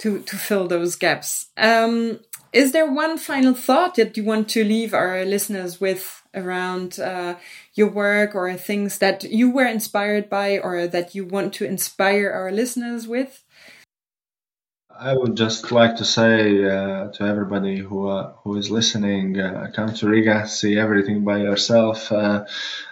to 0.01 0.19
to 0.21 0.35
fill 0.35 0.67
those 0.67 0.95
gaps. 0.95 1.47
Um, 1.57 2.19
is 2.53 2.71
there 2.73 2.91
one 2.91 3.17
final 3.17 3.53
thought 3.53 3.95
that 3.95 4.17
you 4.17 4.23
want 4.25 4.49
to 4.49 4.63
leave 4.63 4.93
our 4.93 5.23
listeners 5.23 5.79
with 5.79 6.21
around 6.33 6.99
uh, 6.99 7.35
your 7.75 7.89
work 7.89 8.35
or 8.35 8.53
things 8.55 8.97
that 8.97 9.23
you 9.23 9.51
were 9.51 9.65
inspired 9.65 10.29
by 10.29 10.57
or 10.57 10.87
that 10.87 11.15
you 11.15 11.23
want 11.25 11.53
to 11.53 11.65
inspire 11.65 12.29
our 12.29 12.51
listeners 12.51 13.07
with? 13.07 13.43
I 14.99 15.15
would 15.15 15.35
just 15.35 15.71
like 15.71 15.95
to 15.97 16.05
say 16.05 16.63
uh, 16.65 17.11
to 17.13 17.23
everybody 17.23 17.77
who 17.77 18.07
uh, 18.07 18.33
who 18.43 18.57
is 18.57 18.69
listening, 18.69 19.39
uh, 19.39 19.71
come 19.73 19.93
to 19.93 20.09
Riga, 20.09 20.47
see 20.47 20.77
everything 20.77 21.23
by 21.23 21.37
yourself. 21.37 22.11
Uh, 22.11 22.45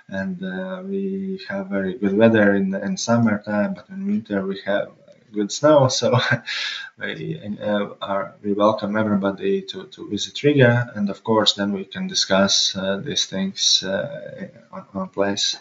and 0.07 0.43
uh, 0.43 0.81
we 0.85 1.41
have 1.49 1.67
very 1.67 1.97
good 1.97 2.15
weather 2.15 2.55
in 2.55 2.73
in 2.73 2.97
summertime, 2.97 3.73
but 3.73 3.89
in 3.89 4.07
winter 4.07 4.45
we 4.45 4.59
have 4.65 4.89
good 5.31 5.51
snow. 5.51 5.87
So 5.87 6.17
we 6.97 7.39
uh, 7.61 7.87
are, 8.01 8.35
we 8.41 8.53
welcome 8.53 8.95
everybody 8.95 9.61
to, 9.63 9.85
to 9.85 10.09
visit 10.09 10.43
Riga, 10.43 10.91
and 10.95 11.09
of 11.09 11.23
course, 11.23 11.53
then 11.53 11.73
we 11.73 11.85
can 11.85 12.07
discuss 12.07 12.75
uh, 12.75 12.97
these 12.97 13.25
things 13.25 13.83
uh, 13.83 14.47
on, 14.71 14.85
on 14.93 15.09
place. 15.09 15.57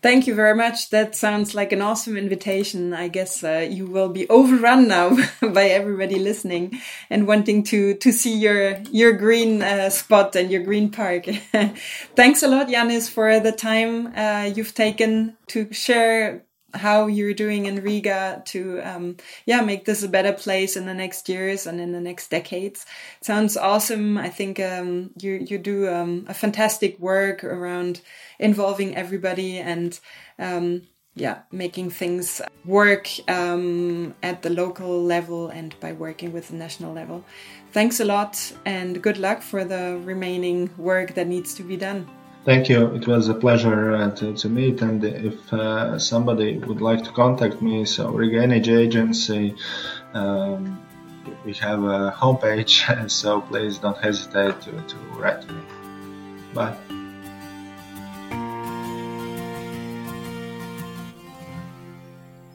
Thank 0.00 0.28
you 0.28 0.34
very 0.36 0.54
much. 0.54 0.90
That 0.90 1.16
sounds 1.16 1.56
like 1.56 1.72
an 1.72 1.82
awesome 1.82 2.16
invitation. 2.16 2.94
I 2.94 3.08
guess 3.08 3.42
uh, 3.42 3.66
you 3.68 3.86
will 3.86 4.08
be 4.08 4.28
overrun 4.28 4.86
now 4.86 5.16
by 5.40 5.70
everybody 5.70 6.20
listening 6.20 6.80
and 7.10 7.26
wanting 7.26 7.64
to 7.64 7.94
to 7.94 8.12
see 8.12 8.36
your 8.36 8.78
your 8.92 9.12
green 9.12 9.60
uh, 9.60 9.90
spot 9.90 10.36
and 10.36 10.52
your 10.52 10.62
green 10.62 10.90
park. 10.92 11.24
Thanks 12.14 12.44
a 12.44 12.48
lot, 12.48 12.68
Janis, 12.68 13.08
for 13.08 13.40
the 13.40 13.50
time 13.50 14.14
uh, 14.16 14.52
you've 14.54 14.74
taken 14.74 15.36
to 15.48 15.72
share 15.72 16.44
how 16.74 17.06
you're 17.06 17.34
doing 17.34 17.66
in 17.66 17.82
Riga 17.82 18.42
to 18.46 18.80
um, 18.80 19.16
yeah 19.46 19.60
make 19.60 19.84
this 19.84 20.02
a 20.02 20.08
better 20.08 20.32
place 20.32 20.76
in 20.76 20.86
the 20.86 20.94
next 20.94 21.28
years 21.28 21.66
and 21.66 21.80
in 21.80 21.92
the 21.92 22.00
next 22.00 22.30
decades. 22.30 22.86
Sounds 23.20 23.56
awesome. 23.56 24.18
I 24.18 24.28
think 24.28 24.60
um, 24.60 25.10
you 25.20 25.44
you 25.48 25.58
do 25.58 25.88
um, 25.88 26.26
a 26.28 26.34
fantastic 26.34 26.98
work 26.98 27.44
around 27.44 28.00
involving 28.38 28.96
everybody 28.96 29.58
and 29.58 29.98
um, 30.38 30.82
yeah 31.14 31.40
making 31.50 31.90
things 31.90 32.40
work 32.64 33.08
um, 33.28 34.14
at 34.22 34.42
the 34.42 34.50
local 34.50 35.02
level 35.02 35.48
and 35.48 35.78
by 35.80 35.92
working 35.92 36.32
with 36.32 36.48
the 36.48 36.56
national 36.56 36.92
level. 36.92 37.24
Thanks 37.72 38.00
a 38.00 38.04
lot 38.04 38.52
and 38.64 39.02
good 39.02 39.18
luck 39.18 39.42
for 39.42 39.64
the 39.64 40.00
remaining 40.04 40.70
work 40.76 41.14
that 41.14 41.26
needs 41.26 41.54
to 41.54 41.62
be 41.62 41.76
done. 41.76 42.06
Thank 42.44 42.68
you. 42.68 42.92
It 42.96 43.06
was 43.06 43.28
a 43.28 43.34
pleasure 43.34 43.94
uh, 43.94 44.10
to, 44.16 44.34
to 44.34 44.48
meet. 44.48 44.82
And 44.82 45.04
if 45.04 45.52
uh, 45.52 45.96
somebody 45.98 46.58
would 46.58 46.80
like 46.80 47.04
to 47.04 47.12
contact 47.12 47.62
me, 47.62 47.84
so 47.84 48.10
Riga 48.10 48.42
Energy 48.42 48.74
Agency, 48.74 49.54
um, 50.12 50.82
we 51.44 51.52
have 51.54 51.84
a 51.84 52.10
homepage, 52.10 53.10
so 53.10 53.42
please 53.42 53.78
don't 53.78 53.98
hesitate 53.98 54.60
to, 54.62 54.72
to 54.72 54.96
write 55.16 55.42
to 55.42 55.52
me. 55.52 55.62
Bye. 56.52 56.76